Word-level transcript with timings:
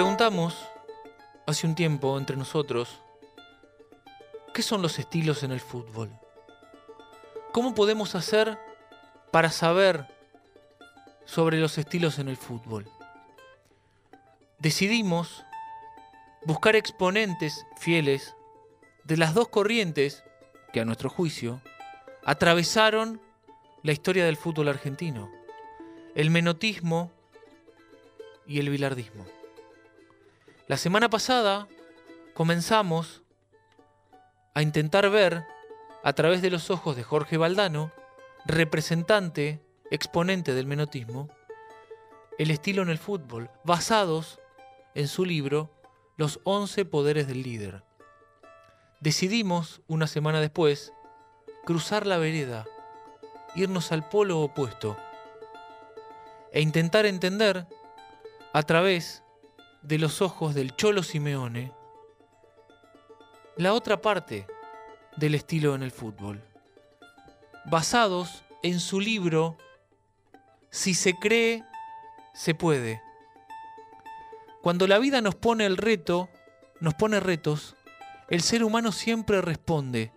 preguntamos 0.00 0.56
hace 1.46 1.66
un 1.66 1.74
tiempo 1.74 2.16
entre 2.16 2.34
nosotros, 2.34 3.02
¿qué 4.54 4.62
son 4.62 4.80
los 4.80 4.98
estilos 4.98 5.42
en 5.42 5.52
el 5.52 5.60
fútbol? 5.60 6.10
¿Cómo 7.52 7.74
podemos 7.74 8.14
hacer 8.14 8.58
para 9.30 9.50
saber 9.50 10.06
sobre 11.26 11.58
los 11.58 11.76
estilos 11.76 12.18
en 12.18 12.30
el 12.30 12.38
fútbol? 12.38 12.88
Decidimos 14.58 15.44
buscar 16.46 16.76
exponentes 16.76 17.66
fieles 17.76 18.34
de 19.04 19.18
las 19.18 19.34
dos 19.34 19.48
corrientes 19.48 20.24
que 20.72 20.80
a 20.80 20.86
nuestro 20.86 21.10
juicio 21.10 21.60
atravesaron 22.24 23.20
la 23.82 23.92
historia 23.92 24.24
del 24.24 24.38
fútbol 24.38 24.68
argentino, 24.68 25.30
el 26.14 26.30
menotismo 26.30 27.12
y 28.46 28.60
el 28.60 28.70
bilardismo. 28.70 29.39
La 30.70 30.76
semana 30.76 31.10
pasada 31.10 31.66
comenzamos 32.32 33.24
a 34.54 34.62
intentar 34.62 35.10
ver 35.10 35.44
a 36.04 36.12
través 36.12 36.42
de 36.42 36.50
los 36.50 36.70
ojos 36.70 36.94
de 36.94 37.02
Jorge 37.02 37.36
Valdano, 37.36 37.90
representante, 38.46 39.60
exponente 39.90 40.54
del 40.54 40.68
menotismo, 40.68 41.28
el 42.38 42.52
estilo 42.52 42.82
en 42.82 42.88
el 42.88 42.98
fútbol, 42.98 43.50
basados 43.64 44.38
en 44.94 45.08
su 45.08 45.24
libro 45.24 45.72
Los 46.16 46.38
11 46.44 46.84
poderes 46.84 47.26
del 47.26 47.42
líder. 47.42 47.82
Decidimos, 49.00 49.82
una 49.88 50.06
semana 50.06 50.40
después, 50.40 50.92
cruzar 51.64 52.06
la 52.06 52.16
vereda, 52.18 52.64
irnos 53.56 53.90
al 53.90 54.08
polo 54.08 54.38
opuesto 54.38 54.96
e 56.52 56.60
intentar 56.60 57.06
entender, 57.06 57.66
a 58.52 58.62
través 58.62 59.24
de 59.82 59.98
los 59.98 60.20
ojos 60.22 60.54
del 60.54 60.76
Cholo 60.76 61.02
Simeone, 61.02 61.72
la 63.56 63.72
otra 63.72 64.00
parte 64.00 64.46
del 65.16 65.34
estilo 65.34 65.74
en 65.74 65.82
el 65.82 65.90
fútbol, 65.90 66.42
basados 67.66 68.44
en 68.62 68.80
su 68.80 69.00
libro 69.00 69.56
Si 70.70 70.94
se 70.94 71.14
cree, 71.14 71.64
se 72.34 72.54
puede. 72.54 73.02
Cuando 74.62 74.86
la 74.86 74.98
vida 74.98 75.20
nos 75.20 75.34
pone 75.34 75.66
el 75.66 75.76
reto, 75.76 76.28
nos 76.80 76.94
pone 76.94 77.18
retos, 77.18 77.76
el 78.28 78.42
ser 78.42 78.62
humano 78.62 78.92
siempre 78.92 79.40
responde, 79.40 80.12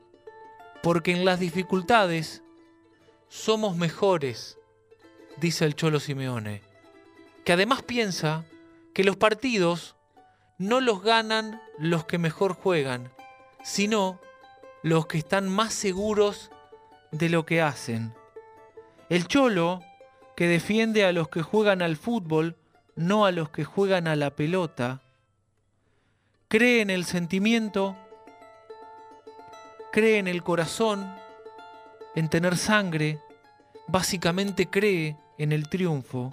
porque 0.84 1.12
en 1.12 1.26
las 1.26 1.40
dificultades 1.40 2.44
somos 3.30 3.76
mejores, 3.78 4.60
dice 5.38 5.66
el 5.66 5.76
Cholo 5.76 6.00
Simeone, 6.00 6.62
que 7.44 7.54
además 7.54 7.82
piensa 7.82 8.46
que 8.94 9.04
los 9.04 9.16
partidos 9.18 9.96
no 10.58 10.80
los 10.80 11.02
ganan 11.02 11.62
los 11.78 12.06
que 12.06 12.18
mejor 12.18 12.54
juegan, 12.54 13.12
sino 13.64 14.20
los 14.84 15.08
que 15.08 15.18
están 15.18 15.50
más 15.50 15.74
seguros 15.74 16.52
de 17.12 17.30
lo 17.30 17.46
que 17.46 17.62
hacen. 17.62 18.14
El 19.10 19.28
Cholo, 19.28 19.82
que 20.36 20.48
defiende 20.48 21.06
a 21.06 21.12
los 21.12 21.30
que 21.30 21.42
juegan 21.42 21.82
al 21.82 21.98
fútbol, 21.98 22.56
no 22.96 23.26
a 23.26 23.32
los 23.32 23.50
que 23.50 23.64
juegan 23.64 24.08
a 24.08 24.16
la 24.16 24.36
pelota, 24.36 25.02
cree 26.48 26.82
en 26.82 26.90
el 26.90 27.06
sentimiento, 27.06 27.98
cree 29.92 30.20
en 30.20 30.28
el 30.28 30.44
corazón, 30.44 31.16
en 32.16 32.30
tener 32.30 32.58
sangre, 32.58 33.20
básicamente 33.88 34.70
cree 34.70 35.18
en 35.38 35.52
el 35.52 35.68
triunfo 35.68 36.32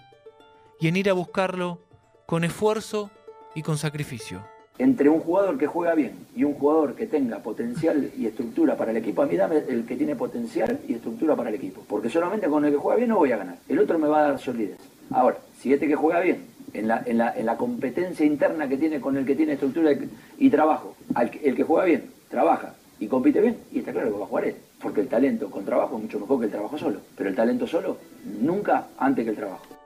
y 0.79 0.89
en 0.89 0.97
ir 0.97 1.09
a 1.09 1.15
buscarlo 1.15 1.90
con 2.31 2.45
esfuerzo 2.45 3.11
y 3.57 3.63
con 3.63 3.77
sacrificio. 3.77 4.47
Entre 4.79 5.09
un 5.09 5.19
jugador 5.19 5.59
que 5.59 5.67
juega 5.67 5.97
bien 5.97 6.13
y 6.37 6.45
un 6.45 6.55
jugador 6.55 6.95
que 6.95 7.09
tenga 7.09 7.41
potencial 7.41 8.13
y 8.17 8.25
estructura 8.27 8.77
para 8.77 8.93
el 8.93 8.99
equipo, 8.99 9.23
a 9.23 9.27
mí 9.27 9.37
dame 9.37 9.65
el 9.69 9.85
que 9.85 9.97
tiene 9.97 10.15
potencial 10.15 10.79
y 10.87 10.95
estructura 10.95 11.35
para 11.35 11.49
el 11.49 11.57
equipo. 11.57 11.83
Porque 11.89 12.09
solamente 12.09 12.47
con 12.47 12.65
el 12.65 12.71
que 12.71 12.79
juega 12.79 12.99
bien 12.99 13.09
no 13.09 13.19
voy 13.19 13.33
a 13.33 13.37
ganar. 13.37 13.57
El 13.69 13.81
otro 13.81 13.99
me 13.99 14.07
va 14.07 14.21
a 14.21 14.29
dar 14.29 14.39
solidez. 14.39 14.79
Ahora, 15.11 15.39
si 15.59 15.73
este 15.73 15.89
que 15.89 15.97
juega 15.97 16.21
bien, 16.21 16.47
en 16.73 16.87
la, 16.87 17.03
en 17.05 17.47
la, 17.47 17.57
competencia 17.57 18.25
interna 18.25 18.69
que 18.69 18.77
tiene 18.77 19.01
con 19.01 19.17
el 19.17 19.27
que 19.27 19.35
tiene 19.35 19.55
estructura 19.55 19.91
y 20.39 20.51
trabajo, 20.51 20.95
el 21.43 21.57
que 21.57 21.65
juega 21.65 21.85
bien, 21.85 22.13
trabaja 22.29 22.75
y 23.01 23.09
compite 23.09 23.41
bien, 23.41 23.57
y 23.73 23.81
está 23.81 23.91
claro 23.91 24.13
que 24.13 24.19
va 24.19 24.25
a 24.25 24.29
jugar 24.29 24.45
él. 24.45 24.57
Porque 24.81 25.01
el 25.01 25.09
talento 25.09 25.51
con 25.51 25.65
trabajo 25.65 25.97
es 25.97 26.03
mucho 26.05 26.21
mejor 26.21 26.39
que 26.39 26.45
el 26.45 26.53
trabajo 26.53 26.79
solo. 26.79 27.01
Pero 27.17 27.29
el 27.29 27.35
talento 27.35 27.67
solo, 27.67 27.97
nunca 28.41 28.87
antes 28.99 29.25
que 29.25 29.31
el 29.31 29.37
trabajo. 29.37 29.80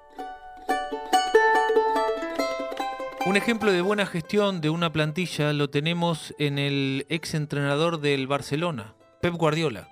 Un 3.27 3.39
ejemplo 3.39 3.73
de 3.73 3.81
buena 3.81 4.05
gestión 4.05 4.61
de 4.61 4.69
una 4.69 4.93
plantilla 4.93 5.55
lo 5.55 5.71
tenemos 5.71 6.35
en 6.39 6.59
el 6.59 7.07
ex 7.09 7.33
entrenador 7.33 7.99
del 8.01 8.27
Barcelona, 8.27 8.95
Pep 9.23 9.33
Guardiola. 9.33 9.89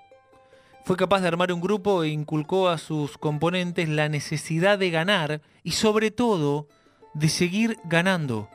Fue 0.85 0.97
capaz 0.97 1.21
de 1.21 1.29
armar 1.29 1.51
un 1.51 1.59
grupo 1.59 2.03
e 2.03 2.09
inculcó 2.09 2.69
a 2.69 2.77
sus 2.77 3.17
componentes 3.17 3.89
la 3.89 4.07
necesidad 4.07 4.77
de 4.77 4.91
ganar 4.91 5.41
y 5.63 5.71
sobre 5.71 6.11
todo 6.11 6.67
de 7.15 7.27
seguir 7.27 7.79
ganando, 7.85 8.49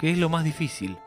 que 0.00 0.10
es 0.10 0.18
lo 0.18 0.28
más 0.28 0.42
difícil. 0.42 0.98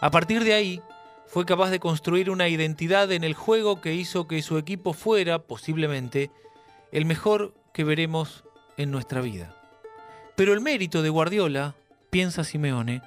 A 0.00 0.12
partir 0.12 0.44
de 0.44 0.54
ahí, 0.54 0.80
fue 1.26 1.46
capaz 1.46 1.70
de 1.70 1.80
construir 1.80 2.30
una 2.30 2.48
identidad 2.48 3.10
en 3.10 3.24
el 3.24 3.34
juego 3.34 3.80
que 3.80 3.94
hizo 3.94 4.28
que 4.28 4.40
su 4.42 4.58
equipo 4.58 4.92
fuera, 4.92 5.40
posiblemente, 5.40 6.30
el 6.92 7.04
mejor 7.04 7.52
que 7.72 7.82
veremos 7.82 8.44
en 8.76 8.92
nuestra 8.92 9.20
vida. 9.22 9.56
Pero 10.36 10.52
el 10.52 10.60
mérito 10.60 11.02
de 11.02 11.10
Guardiola 11.10 11.74
piensa 12.14 12.44
Simeone, 12.44 13.02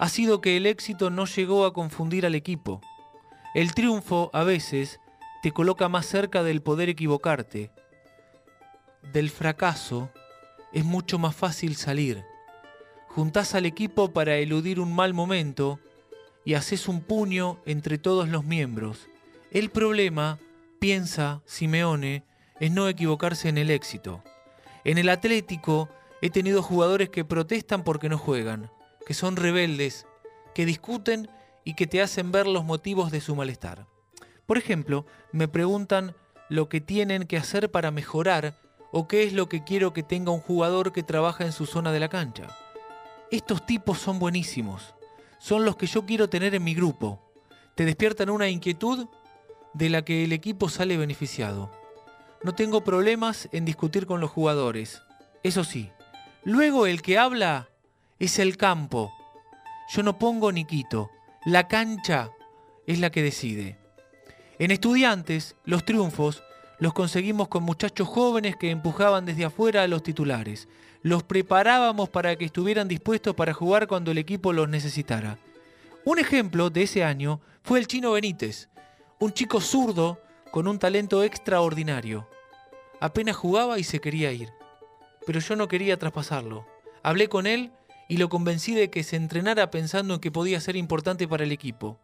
ha 0.00 0.08
sido 0.08 0.40
que 0.40 0.56
el 0.56 0.66
éxito 0.66 1.08
no 1.08 1.26
llegó 1.26 1.64
a 1.64 1.72
confundir 1.72 2.26
al 2.26 2.34
equipo. 2.34 2.80
El 3.54 3.74
triunfo 3.74 4.28
a 4.32 4.42
veces 4.42 4.98
te 5.40 5.52
coloca 5.52 5.88
más 5.88 6.06
cerca 6.06 6.42
del 6.42 6.60
poder 6.60 6.88
equivocarte. 6.88 7.70
Del 9.12 9.30
fracaso 9.30 10.10
es 10.72 10.84
mucho 10.84 11.16
más 11.20 11.36
fácil 11.36 11.76
salir. 11.76 12.24
Juntás 13.06 13.54
al 13.54 13.66
equipo 13.66 14.12
para 14.12 14.34
eludir 14.34 14.80
un 14.80 14.92
mal 14.92 15.14
momento 15.14 15.78
y 16.44 16.54
haces 16.54 16.88
un 16.88 17.02
puño 17.02 17.60
entre 17.66 17.98
todos 17.98 18.28
los 18.28 18.42
miembros. 18.42 19.06
El 19.52 19.70
problema, 19.70 20.40
piensa 20.80 21.40
Simeone, 21.44 22.24
es 22.58 22.72
no 22.72 22.88
equivocarse 22.88 23.48
en 23.48 23.58
el 23.58 23.70
éxito. 23.70 24.24
En 24.82 24.98
el 24.98 25.08
Atlético 25.08 25.88
He 26.22 26.30
tenido 26.30 26.62
jugadores 26.62 27.08
que 27.08 27.24
protestan 27.24 27.82
porque 27.82 28.08
no 28.08 28.18
juegan, 28.18 28.70
que 29.06 29.14
son 29.14 29.36
rebeldes, 29.36 30.06
que 30.54 30.66
discuten 30.66 31.30
y 31.64 31.74
que 31.74 31.86
te 31.86 32.02
hacen 32.02 32.32
ver 32.32 32.46
los 32.46 32.64
motivos 32.64 33.10
de 33.10 33.20
su 33.20 33.34
malestar. 33.34 33.86
Por 34.46 34.58
ejemplo, 34.58 35.06
me 35.32 35.48
preguntan 35.48 36.14
lo 36.48 36.68
que 36.68 36.80
tienen 36.80 37.26
que 37.26 37.36
hacer 37.36 37.70
para 37.70 37.90
mejorar 37.90 38.58
o 38.92 39.06
qué 39.06 39.22
es 39.22 39.32
lo 39.32 39.48
que 39.48 39.62
quiero 39.64 39.92
que 39.92 40.02
tenga 40.02 40.32
un 40.32 40.40
jugador 40.40 40.92
que 40.92 41.02
trabaja 41.02 41.44
en 41.44 41.52
su 41.52 41.66
zona 41.66 41.92
de 41.92 42.00
la 42.00 42.08
cancha. 42.08 42.48
Estos 43.30 43.64
tipos 43.64 43.98
son 43.98 44.18
buenísimos. 44.18 44.94
Son 45.38 45.64
los 45.64 45.76
que 45.76 45.86
yo 45.86 46.04
quiero 46.04 46.28
tener 46.28 46.54
en 46.54 46.64
mi 46.64 46.74
grupo. 46.74 47.32
Te 47.76 47.84
despiertan 47.84 48.28
una 48.28 48.48
inquietud 48.48 49.06
de 49.72 49.88
la 49.88 50.02
que 50.02 50.24
el 50.24 50.32
equipo 50.32 50.68
sale 50.68 50.96
beneficiado. 50.96 51.70
No 52.42 52.54
tengo 52.54 52.82
problemas 52.82 53.48
en 53.52 53.64
discutir 53.64 54.06
con 54.06 54.20
los 54.20 54.30
jugadores. 54.30 55.02
Eso 55.42 55.62
sí, 55.62 55.90
Luego 56.44 56.86
el 56.86 57.02
que 57.02 57.18
habla 57.18 57.68
es 58.18 58.38
el 58.38 58.56
campo. 58.56 59.12
Yo 59.90 60.02
no 60.02 60.18
pongo 60.18 60.52
ni 60.52 60.64
quito. 60.64 61.10
La 61.44 61.68
cancha 61.68 62.30
es 62.86 62.98
la 62.98 63.10
que 63.10 63.22
decide. 63.22 63.76
En 64.58 64.70
estudiantes, 64.70 65.54
los 65.64 65.84
triunfos 65.84 66.42
los 66.78 66.94
conseguimos 66.94 67.48
con 67.48 67.62
muchachos 67.62 68.08
jóvenes 68.08 68.56
que 68.56 68.70
empujaban 68.70 69.26
desde 69.26 69.44
afuera 69.44 69.82
a 69.82 69.86
los 69.86 70.02
titulares. 70.02 70.66
Los 71.02 71.22
preparábamos 71.24 72.08
para 72.08 72.34
que 72.36 72.46
estuvieran 72.46 72.88
dispuestos 72.88 73.34
para 73.34 73.52
jugar 73.52 73.86
cuando 73.86 74.10
el 74.10 74.16
equipo 74.16 74.54
los 74.54 74.66
necesitara. 74.66 75.36
Un 76.06 76.18
ejemplo 76.18 76.70
de 76.70 76.84
ese 76.84 77.04
año 77.04 77.42
fue 77.62 77.80
el 77.80 77.86
chino 77.86 78.12
Benítez, 78.12 78.70
un 79.18 79.34
chico 79.34 79.60
zurdo 79.60 80.22
con 80.50 80.66
un 80.66 80.78
talento 80.78 81.22
extraordinario. 81.22 82.26
Apenas 82.98 83.36
jugaba 83.36 83.78
y 83.78 83.84
se 83.84 84.00
quería 84.00 84.32
ir 84.32 84.59
pero 85.26 85.40
yo 85.40 85.56
no 85.56 85.68
quería 85.68 85.98
traspasarlo. 85.98 86.66
Hablé 87.02 87.28
con 87.28 87.46
él 87.46 87.72
y 88.08 88.16
lo 88.16 88.28
convencí 88.28 88.74
de 88.74 88.90
que 88.90 89.02
se 89.02 89.16
entrenara 89.16 89.70
pensando 89.70 90.14
en 90.14 90.20
que 90.20 90.32
podía 90.32 90.60
ser 90.60 90.76
importante 90.76 91.28
para 91.28 91.44
el 91.44 91.52
equipo. 91.52 91.98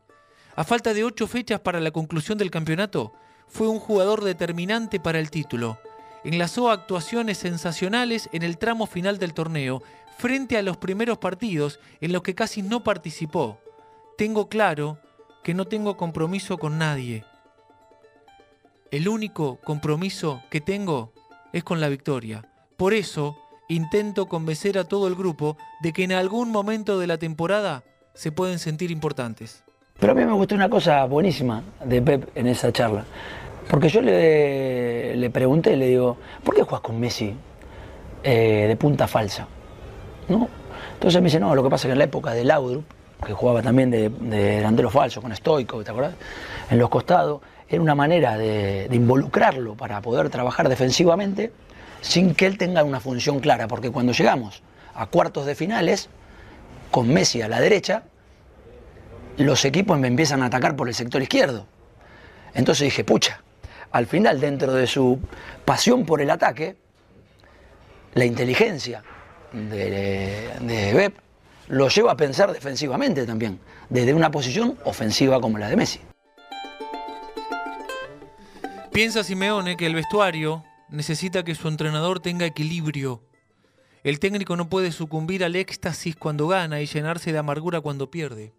A 0.54 0.64
falta 0.64 0.94
de 0.94 1.04
ocho 1.04 1.26
fechas 1.26 1.60
para 1.60 1.80
la 1.80 1.90
conclusión 1.90 2.38
del 2.38 2.50
campeonato, 2.50 3.12
fue 3.48 3.68
un 3.68 3.78
jugador 3.78 4.24
determinante 4.24 5.00
para 5.00 5.18
el 5.18 5.30
título. 5.30 5.78
Enlazó 6.24 6.70
actuaciones 6.70 7.38
sensacionales 7.38 8.28
en 8.32 8.42
el 8.42 8.58
tramo 8.58 8.86
final 8.86 9.18
del 9.18 9.34
torneo, 9.34 9.82
frente 10.16 10.56
a 10.56 10.62
los 10.62 10.76
primeros 10.76 11.18
partidos 11.18 11.78
en 12.00 12.12
los 12.12 12.22
que 12.22 12.34
casi 12.34 12.62
no 12.62 12.82
participó. 12.82 13.60
Tengo 14.16 14.48
claro 14.48 14.98
que 15.44 15.54
no 15.54 15.66
tengo 15.66 15.96
compromiso 15.96 16.58
con 16.58 16.78
nadie. 16.78 17.24
El 18.90 19.08
único 19.08 19.56
compromiso 19.56 20.42
que 20.50 20.60
tengo 20.60 21.12
es 21.52 21.64
con 21.64 21.80
la 21.80 21.88
victoria. 21.88 22.48
Por 22.76 22.92
eso 22.92 23.36
intento 23.68 24.26
convencer 24.26 24.78
a 24.78 24.84
todo 24.84 25.08
el 25.08 25.14
grupo 25.14 25.56
de 25.80 25.92
que 25.92 26.04
en 26.04 26.12
algún 26.12 26.50
momento 26.50 26.98
de 26.98 27.06
la 27.06 27.16
temporada 27.16 27.82
se 28.14 28.32
pueden 28.32 28.58
sentir 28.58 28.90
importantes. 28.90 29.64
Pero 29.98 30.12
a 30.12 30.14
mí 30.14 30.24
me 30.24 30.32
gustó 30.32 30.54
una 30.54 30.68
cosa 30.68 31.04
buenísima 31.06 31.62
de 31.82 32.02
Pep 32.02 32.28
en 32.34 32.46
esa 32.48 32.70
charla. 32.72 33.04
Porque 33.70 33.88
yo 33.88 34.02
le, 34.02 35.16
le 35.16 35.30
pregunté, 35.30 35.74
le 35.76 35.86
digo, 35.86 36.18
¿por 36.44 36.54
qué 36.54 36.62
juegas 36.62 36.82
con 36.82 37.00
Messi 37.00 37.34
eh, 38.22 38.66
de 38.68 38.76
punta 38.76 39.08
falsa? 39.08 39.48
¿No? 40.28 40.48
Entonces 40.94 41.20
me 41.22 41.26
dice, 41.26 41.40
no, 41.40 41.54
lo 41.54 41.62
que 41.62 41.70
pasa 41.70 41.86
es 41.86 41.88
que 41.88 41.92
en 41.92 41.98
la 41.98 42.04
época 42.04 42.32
de 42.32 42.44
Laudrup, 42.44 42.84
que 43.26 43.32
jugaba 43.32 43.62
también 43.62 43.90
de, 43.90 44.10
delantero 44.10 44.90
falso 44.90 45.22
con 45.22 45.34
Stoico, 45.34 45.82
¿te 45.82 45.90
acuerdas? 45.90 46.14
En 46.70 46.78
los 46.78 46.90
costados, 46.90 47.40
era 47.68 47.80
una 47.80 47.94
manera 47.94 48.36
de 48.36 48.88
involucrarlo 48.92 49.74
para 49.74 50.00
poder 50.02 50.28
trabajar 50.28 50.68
defensivamente 50.68 51.50
sin 52.06 52.34
que 52.34 52.46
él 52.46 52.56
tenga 52.56 52.84
una 52.84 53.00
función 53.00 53.40
clara, 53.40 53.66
porque 53.66 53.90
cuando 53.90 54.12
llegamos 54.12 54.62
a 54.94 55.06
cuartos 55.06 55.44
de 55.44 55.54
finales, 55.54 56.08
con 56.90 57.08
Messi 57.08 57.42
a 57.42 57.48
la 57.48 57.60
derecha, 57.60 58.04
los 59.38 59.64
equipos 59.64 59.98
me 59.98 60.06
empiezan 60.06 60.42
a 60.42 60.46
atacar 60.46 60.76
por 60.76 60.88
el 60.88 60.94
sector 60.94 61.20
izquierdo. 61.20 61.66
Entonces 62.54 62.84
dije, 62.84 63.02
pucha, 63.02 63.42
al 63.90 64.06
final 64.06 64.40
dentro 64.40 64.72
de 64.72 64.86
su 64.86 65.18
pasión 65.64 66.06
por 66.06 66.22
el 66.22 66.30
ataque, 66.30 66.76
la 68.14 68.24
inteligencia 68.24 69.02
de, 69.52 70.50
de 70.60 71.12
lo 71.68 71.88
lleva 71.88 72.12
a 72.12 72.16
pensar 72.16 72.52
defensivamente 72.52 73.26
también, 73.26 73.58
desde 73.90 74.14
una 74.14 74.30
posición 74.30 74.78
ofensiva 74.84 75.40
como 75.40 75.58
la 75.58 75.68
de 75.68 75.76
Messi. 75.76 76.00
Piensa 78.92 79.24
Simeone 79.24 79.76
que 79.76 79.86
el 79.86 79.94
vestuario 79.94 80.62
necesita 80.88 81.44
que 81.44 81.54
su 81.54 81.68
entrenador 81.68 82.20
tenga 82.20 82.46
equilibrio. 82.46 83.22
El 84.04 84.20
técnico 84.20 84.56
no 84.56 84.68
puede 84.68 84.92
sucumbir 84.92 85.44
al 85.44 85.56
éxtasis 85.56 86.16
cuando 86.16 86.46
gana 86.46 86.80
y 86.80 86.86
llenarse 86.86 87.32
de 87.32 87.38
amargura 87.38 87.80
cuando 87.80 88.10
pierde. 88.10 88.52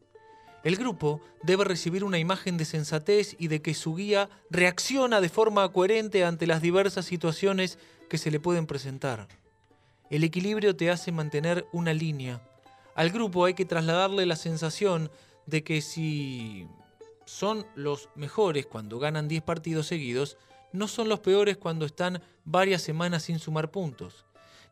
El 0.63 0.75
grupo 0.75 1.21
debe 1.43 1.63
recibir 1.63 2.03
una 2.03 2.17
imagen 2.17 2.57
de 2.57 2.65
sensatez 2.65 3.35
y 3.39 3.47
de 3.47 3.61
que 3.61 3.73
su 3.73 3.95
guía 3.95 4.29
reacciona 4.49 5.21
de 5.21 5.29
forma 5.29 5.71
coherente 5.71 6.25
ante 6.25 6.47
las 6.47 6.61
diversas 6.61 7.05
situaciones 7.05 7.79
que 8.09 8.17
se 8.17 8.31
le 8.31 8.39
pueden 8.39 8.65
presentar. 8.65 9.27
El 10.09 10.23
equilibrio 10.23 10.75
te 10.75 10.89
hace 10.89 11.11
mantener 11.11 11.65
una 11.71 11.93
línea. 11.93 12.41
Al 12.95 13.11
grupo 13.11 13.45
hay 13.45 13.53
que 13.53 13.65
trasladarle 13.65 14.25
la 14.25 14.35
sensación 14.35 15.11
de 15.45 15.63
que 15.63 15.81
si 15.81 16.67
son 17.25 17.65
los 17.75 18.09
mejores 18.15 18.65
cuando 18.65 18.99
ganan 18.99 19.27
10 19.27 19.43
partidos 19.43 19.87
seguidos, 19.87 20.37
no 20.71 20.87
son 20.87 21.09
los 21.09 21.19
peores 21.19 21.57
cuando 21.57 21.85
están 21.85 22.21
varias 22.45 22.81
semanas 22.81 23.23
sin 23.23 23.39
sumar 23.39 23.71
puntos. 23.71 24.25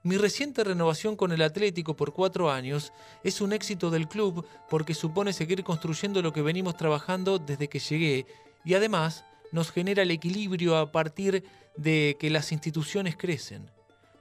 Mi 0.03 0.18
reciente 0.18 0.63
renovación 0.63 1.15
con 1.15 1.31
el 1.31 1.42
Atlético 1.42 1.95
por 1.95 2.13
cuatro 2.13 2.51
años 2.51 2.94
es 3.24 3.42
un 3.42 3.53
éxito 3.53 3.89
del 3.89 4.07
club 4.07 4.45
porque 4.69 4.94
supone 4.94 5.33
seguir 5.33 5.63
construyendo 5.63 6.21
lo 6.21 6.31
que 6.31 6.44
venimos 6.44 6.77
trabajando 6.77 7.39
desde 7.39 7.68
que 7.68 7.80
llegué 7.80 8.27
y 8.63 8.75
además 8.75 9.25
nos 9.51 9.71
genera 9.71 10.03
el 10.03 10.12
equilibrio 10.12 10.77
a 10.77 10.92
partir 10.92 11.44
de 11.75 12.18
que 12.19 12.30
las 12.30 12.51
instituciones 12.51 13.18
crecen. 13.18 13.71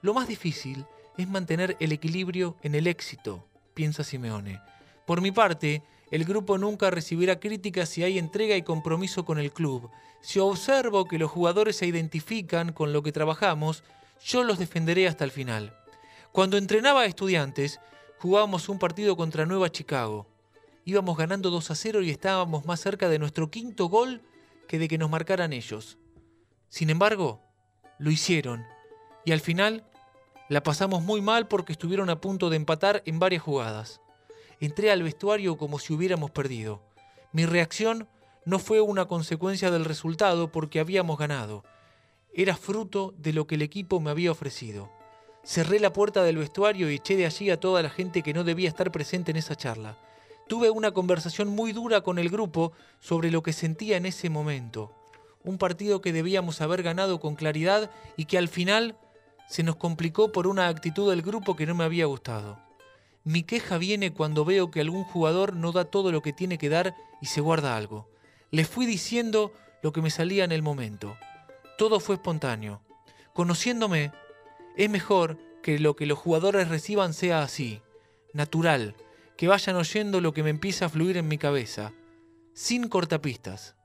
Lo 0.01 0.13
más 0.13 0.27
difícil 0.27 0.85
es 1.17 1.27
mantener 1.27 1.77
el 1.79 1.91
equilibrio 1.91 2.57
en 2.63 2.73
el 2.73 2.87
éxito, 2.87 3.47
piensa 3.73 4.03
Simeone. 4.03 4.59
Por 5.05 5.21
mi 5.21 5.31
parte, 5.31 5.83
el 6.15 6.23
grupo 6.23 6.57
nunca 6.57 6.89
recibirá 6.91 7.41
críticas 7.41 7.89
si 7.89 8.01
hay 8.01 8.17
entrega 8.17 8.55
y 8.55 8.61
compromiso 8.61 9.25
con 9.25 9.37
el 9.37 9.51
club. 9.51 9.91
Si 10.21 10.39
observo 10.39 11.09
que 11.09 11.19
los 11.19 11.29
jugadores 11.29 11.75
se 11.75 11.87
identifican 11.87 12.71
con 12.71 12.93
lo 12.93 13.03
que 13.03 13.11
trabajamos, 13.11 13.83
yo 14.23 14.45
los 14.45 14.57
defenderé 14.57 15.09
hasta 15.09 15.25
el 15.25 15.31
final. 15.31 15.77
Cuando 16.31 16.55
entrenaba 16.55 17.01
a 17.01 17.05
estudiantes, 17.05 17.81
jugábamos 18.19 18.69
un 18.69 18.79
partido 18.79 19.17
contra 19.17 19.45
Nueva 19.45 19.69
Chicago. 19.69 20.25
Íbamos 20.85 21.17
ganando 21.17 21.49
2 21.49 21.71
a 21.71 21.75
0 21.75 22.01
y 22.01 22.11
estábamos 22.11 22.65
más 22.65 22.79
cerca 22.79 23.09
de 23.09 23.19
nuestro 23.19 23.51
quinto 23.51 23.87
gol 23.87 24.21
que 24.69 24.79
de 24.79 24.87
que 24.87 24.97
nos 24.97 25.09
marcaran 25.09 25.51
ellos. 25.51 25.97
Sin 26.69 26.89
embargo, 26.89 27.41
lo 27.99 28.09
hicieron. 28.09 28.63
Y 29.25 29.33
al 29.33 29.41
final, 29.41 29.83
la 30.47 30.63
pasamos 30.63 31.03
muy 31.03 31.21
mal 31.21 31.49
porque 31.49 31.73
estuvieron 31.73 32.09
a 32.09 32.21
punto 32.21 32.49
de 32.49 32.55
empatar 32.55 33.03
en 33.05 33.19
varias 33.19 33.43
jugadas. 33.43 33.99
Entré 34.59 34.91
al 34.91 35.03
vestuario 35.03 35.57
como 35.57 35.79
si 35.79 35.93
hubiéramos 35.93 36.31
perdido. 36.31 36.81
Mi 37.31 37.45
reacción 37.45 38.07
no 38.45 38.59
fue 38.59 38.81
una 38.81 39.05
consecuencia 39.05 39.71
del 39.71 39.85
resultado 39.85 40.51
porque 40.51 40.79
habíamos 40.79 41.17
ganado 41.17 41.63
era 42.35 42.57
fruto 42.57 43.13
de 43.17 43.31
lo 43.31 43.47
que 43.47 43.55
el 43.55 43.61
equipo 43.61 44.01
me 44.01 44.11
había 44.11 44.29
ofrecido. 44.29 44.91
Cerré 45.45 45.79
la 45.79 45.93
puerta 45.93 46.21
del 46.23 46.37
vestuario 46.37 46.91
y 46.91 46.95
eché 46.95 47.15
de 47.15 47.25
allí 47.25 47.49
a 47.49 47.59
toda 47.59 47.81
la 47.81 47.89
gente 47.89 48.23
que 48.23 48.33
no 48.33 48.43
debía 48.43 48.67
estar 48.67 48.91
presente 48.91 49.31
en 49.31 49.37
esa 49.37 49.55
charla. 49.55 49.97
Tuve 50.49 50.69
una 50.69 50.91
conversación 50.91 51.47
muy 51.47 51.71
dura 51.71 52.01
con 52.01 52.19
el 52.19 52.29
grupo 52.29 52.73
sobre 52.99 53.31
lo 53.31 53.41
que 53.41 53.53
sentía 53.53 53.95
en 53.95 54.05
ese 54.05 54.29
momento. 54.29 54.91
Un 55.45 55.57
partido 55.57 56.01
que 56.01 56.11
debíamos 56.11 56.59
haber 56.59 56.83
ganado 56.83 57.21
con 57.21 57.35
claridad 57.35 57.89
y 58.17 58.25
que 58.25 58.37
al 58.37 58.49
final 58.49 58.97
se 59.47 59.63
nos 59.63 59.77
complicó 59.77 60.33
por 60.33 60.45
una 60.45 60.67
actitud 60.67 61.09
del 61.09 61.21
grupo 61.21 61.55
que 61.55 61.65
no 61.65 61.73
me 61.73 61.85
había 61.85 62.05
gustado. 62.05 62.64
Mi 63.25 63.43
queja 63.43 63.77
viene 63.77 64.13
cuando 64.13 64.45
veo 64.45 64.71
que 64.71 64.79
algún 64.79 65.03
jugador 65.03 65.55
no 65.55 65.73
da 65.73 65.83
todo 65.83 66.13
lo 66.13 66.21
que 66.21 66.31
tiene 66.31 66.57
que 66.57 66.69
dar 66.69 66.95
y 67.21 67.25
se 67.25 67.41
guarda 67.41 67.75
algo. 67.75 68.09
Le 68.51 68.63
fui 68.63 68.85
diciendo 68.85 69.51
lo 69.83 69.91
que 69.91 70.01
me 70.01 70.09
salía 70.09 70.45
en 70.45 70.53
el 70.53 70.61
momento 70.61 71.17
todo 71.77 71.99
fue 71.99 72.15
espontáneo. 72.15 72.81
Conociéndome, 73.33 74.11
es 74.77 74.89
mejor 74.89 75.37
que 75.61 75.79
lo 75.79 75.95
que 75.95 76.05
los 76.05 76.17
jugadores 76.17 76.69
reciban 76.69 77.13
sea 77.13 77.41
así, 77.41 77.81
natural, 78.33 78.95
que 79.37 79.47
vayan 79.47 79.75
oyendo 79.75 80.21
lo 80.21 80.33
que 80.33 80.43
me 80.43 80.49
empieza 80.49 80.85
a 80.85 80.89
fluir 80.89 81.17
en 81.17 81.27
mi 81.27 81.37
cabeza, 81.37 81.93
sin 82.53 82.87
cortapistas. 82.87 83.75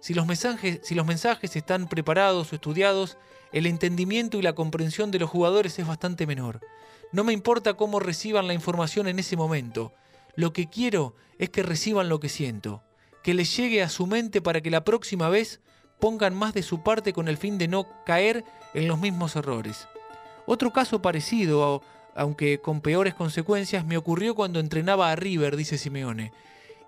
Si 0.00 0.14
los, 0.14 0.26
mensajes, 0.26 0.80
si 0.82 0.94
los 0.94 1.06
mensajes 1.06 1.56
están 1.56 1.88
preparados 1.88 2.52
o 2.52 2.54
estudiados, 2.54 3.16
el 3.52 3.66
entendimiento 3.66 4.38
y 4.38 4.42
la 4.42 4.54
comprensión 4.54 5.10
de 5.10 5.18
los 5.18 5.30
jugadores 5.30 5.78
es 5.78 5.86
bastante 5.86 6.26
menor. 6.26 6.60
No 7.12 7.24
me 7.24 7.32
importa 7.32 7.74
cómo 7.74 8.00
reciban 8.00 8.46
la 8.46 8.54
información 8.54 9.08
en 9.08 9.18
ese 9.18 9.36
momento. 9.36 9.92
Lo 10.34 10.52
que 10.52 10.68
quiero 10.68 11.14
es 11.38 11.50
que 11.50 11.62
reciban 11.62 12.08
lo 12.08 12.20
que 12.20 12.28
siento, 12.28 12.82
que 13.22 13.34
les 13.34 13.56
llegue 13.56 13.82
a 13.82 13.88
su 13.88 14.06
mente 14.06 14.42
para 14.42 14.60
que 14.60 14.70
la 14.70 14.84
próxima 14.84 15.28
vez 15.28 15.60
pongan 15.98 16.34
más 16.34 16.54
de 16.54 16.62
su 16.62 16.82
parte 16.82 17.12
con 17.12 17.28
el 17.28 17.36
fin 17.36 17.58
de 17.58 17.68
no 17.68 17.86
caer 18.04 18.44
en 18.74 18.88
los 18.88 18.98
mismos 18.98 19.36
errores. 19.36 19.88
Otro 20.46 20.72
caso 20.72 21.00
parecido, 21.02 21.82
aunque 22.14 22.60
con 22.60 22.80
peores 22.80 23.14
consecuencias, 23.14 23.84
me 23.84 23.96
ocurrió 23.96 24.34
cuando 24.34 24.60
entrenaba 24.60 25.10
a 25.10 25.16
River, 25.16 25.56
dice 25.56 25.78
Simeone. 25.78 26.32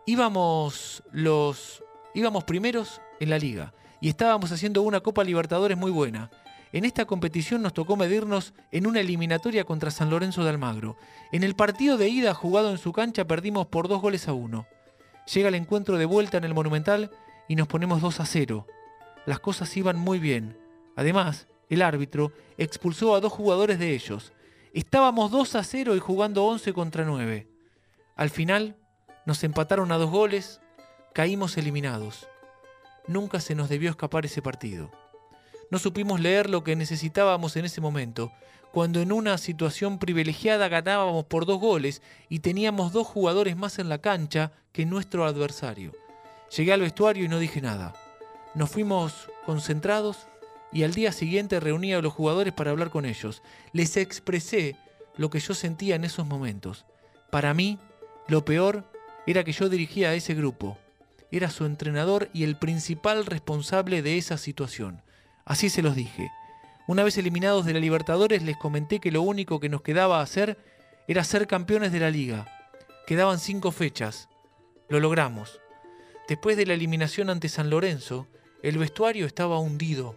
Íbamos 0.07 1.03
los 1.11 1.83
íbamos 2.15 2.45
primeros 2.45 3.01
en 3.21 3.31
la 3.31 3.39
liga 3.39 3.75
y 4.01 4.09
estábamos 4.09 4.53
haciendo 4.53 4.83
una 4.83 5.01
Copa 5.01 5.25
Libertadores 5.25 5.77
muy 5.77 5.91
buena. 5.91 6.31
En 6.73 6.85
esta 6.85 7.05
competición 7.05 7.63
nos 7.63 7.75
tocó 7.75 7.97
medirnos 7.97 8.55
en 8.71 8.87
una 8.87 9.01
eliminatoria 9.01 9.65
contra 9.65 9.91
San 9.91 10.11
Lorenzo 10.11 10.45
de 10.45 10.51
Almagro. 10.51 10.97
En 11.33 11.43
el 11.43 11.55
partido 11.55 11.97
de 11.97 12.09
ida 12.09 12.35
jugado 12.35 12.71
en 12.71 12.79
su 12.79 12.93
cancha 12.93 13.27
perdimos 13.27 13.67
por 13.67 13.89
dos 13.89 14.03
goles 14.03 14.29
a 14.29 14.33
uno. 14.33 14.67
Llega 15.33 15.49
el 15.49 15.55
encuentro 15.55 15.99
de 15.99 16.05
vuelta 16.05 16.37
en 16.39 16.45
el 16.45 16.55
Monumental 16.55 17.11
y 17.49 17.57
nos 17.57 17.69
ponemos 17.69 18.01
2 18.01 18.21
a 18.21 18.27
0 18.27 18.67
las 19.29 19.41
cosas 19.41 19.77
iban 19.77 19.99
muy 19.99 20.19
bien. 20.19 20.57
Además, 20.97 21.49
el 21.69 21.83
árbitro 21.83 22.33
expulsó 22.57 23.15
a 23.15 23.21
dos 23.21 23.31
jugadores 23.31 23.79
de 23.79 23.95
ellos. 23.95 24.33
Estábamos 24.73 25.31
2 25.31 25.55
a 25.57 25.65
0 25.65 25.95
y 25.97 25.99
jugando 25.99 26.47
11 26.47 26.73
contra 26.73 27.05
9. 27.05 27.47
Al 28.17 28.31
final, 28.31 28.79
nos 29.27 29.45
empataron 29.45 29.93
a 29.93 29.99
dos 29.99 30.11
goles, 30.11 30.63
caímos 31.13 31.59
eliminados. 31.59 32.27
Nunca 33.07 33.39
se 33.41 33.55
nos 33.55 33.69
debió 33.69 33.91
escapar 33.91 34.25
ese 34.25 34.41
partido. 34.41 34.91
No 35.71 35.79
supimos 35.79 36.21
leer 36.21 36.49
lo 36.49 36.65
que 36.65 36.77
necesitábamos 36.77 37.57
en 37.57 37.65
ese 37.65 37.81
momento, 37.81 38.33
cuando 38.73 39.01
en 39.01 39.13
una 39.13 39.39
situación 39.39 39.99
privilegiada 39.99 40.69
ganábamos 40.69 41.25
por 41.27 41.47
dos 41.47 41.61
goles 41.61 42.03
y 42.29 42.41
teníamos 42.41 42.93
dos 42.93 43.07
jugadores 43.07 43.57
más 43.57 43.79
en 43.79 43.89
la 43.89 43.99
cancha 43.99 44.53
que 44.73 44.87
nuestro 44.87 45.25
adversario. 45.25 45.93
Llegué 46.57 46.73
al 46.73 46.81
vestuario 46.81 47.25
y 47.25 47.29
no 47.29 47.39
dije 47.39 47.61
nada. 47.61 47.95
Nos 48.55 48.71
fuimos 48.71 49.29
concentrados 49.45 50.29
y 50.73 50.83
al 50.83 50.95
día 50.95 51.13
siguiente 51.13 51.61
reuní 51.61 51.93
a 51.93 52.01
los 52.01 52.13
jugadores 52.13 52.53
para 52.53 52.71
hablar 52.71 52.91
con 52.91 53.05
ellos. 53.05 53.43
Les 53.73 53.97
expresé 53.97 54.77
lo 55.17 55.31
que 55.31 55.41
yo 55.41 55.55
sentía 55.55 55.97
en 55.97 56.05
esos 56.05 56.27
momentos. 56.27 56.87
Para 57.31 57.53
mí, 57.53 57.79
lo 58.27 58.45
peor 58.45 58.85
era 59.27 59.45
que 59.45 59.53
yo 59.53 59.69
dirigía 59.69 60.11
a 60.11 60.15
ese 60.15 60.35
grupo. 60.35 60.79
Era 61.31 61.51
su 61.51 61.67
entrenador 61.67 62.31
y 62.33 62.45
el 62.45 62.57
principal 62.57 63.27
responsable 63.27 64.01
de 64.01 64.17
esa 64.17 64.39
situación. 64.39 65.03
Así 65.49 65.71
se 65.71 65.81
los 65.81 65.97
dije. 65.97 66.31
Una 66.87 67.03
vez 67.03 67.17
eliminados 67.17 67.65
de 67.65 67.73
la 67.73 67.81
Libertadores 67.81 68.43
les 68.43 68.59
comenté 68.59 69.01
que 69.01 69.11
lo 69.11 69.23
único 69.23 69.61
que 69.61 69.71
nos 69.71 69.81
quedaba 69.81 70.21
hacer 70.21 70.59
era 71.09 71.25
ser 71.25 71.47
campeones 71.47 71.91
de 71.91 72.01
la 72.01 72.11
liga. 72.11 72.47
Quedaban 73.07 73.39
cinco 73.39 73.73
fechas. 73.73 74.29
Lo 74.91 75.01
logramos. 75.01 75.59
Después 76.29 76.59
de 76.59 76.67
la 76.67 76.75
eliminación 76.75 77.31
ante 77.31 77.49
San 77.49 77.71
Lorenzo, 77.71 78.27
el 78.63 78.77
vestuario 78.77 79.25
estaba 79.25 79.59
hundido. 79.59 80.17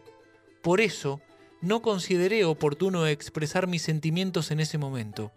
Por 0.62 0.82
eso 0.82 1.22
no 1.62 1.82
consideré 1.82 2.44
oportuno 2.44 3.08
expresar 3.08 3.68
mis 3.68 3.84
sentimientos 3.84 4.52
en 4.52 4.60
ese 4.60 4.78
momento. 4.78 5.32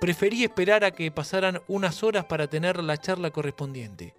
Preferí 0.00 0.44
esperar 0.44 0.84
a 0.84 0.92
que 0.92 1.10
pasaran 1.10 1.60
unas 1.66 2.04
horas 2.04 2.26
para 2.26 2.46
tener 2.46 2.80
la 2.80 2.96
charla 2.96 3.32
correspondiente. 3.32 4.14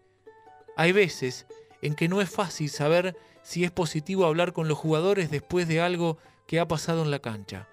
Hay 0.75 0.91
veces 0.91 1.45
en 1.81 1.95
que 1.95 2.09
no 2.09 2.19
es 2.19 2.29
fácil 2.29 2.69
saber 2.69 3.15
si 3.43 3.63
es 3.63 3.71
positivo 3.71 4.25
hablar 4.25 4.53
con 4.53 4.67
los 4.67 4.77
jugadores 4.77 5.29
después 5.29 5.67
de 5.67 5.81
algo 5.81 6.17
que 6.47 6.59
ha 6.59 6.67
pasado 6.67 7.03
en 7.03 7.11
la 7.11 7.19
cancha. 7.19 7.67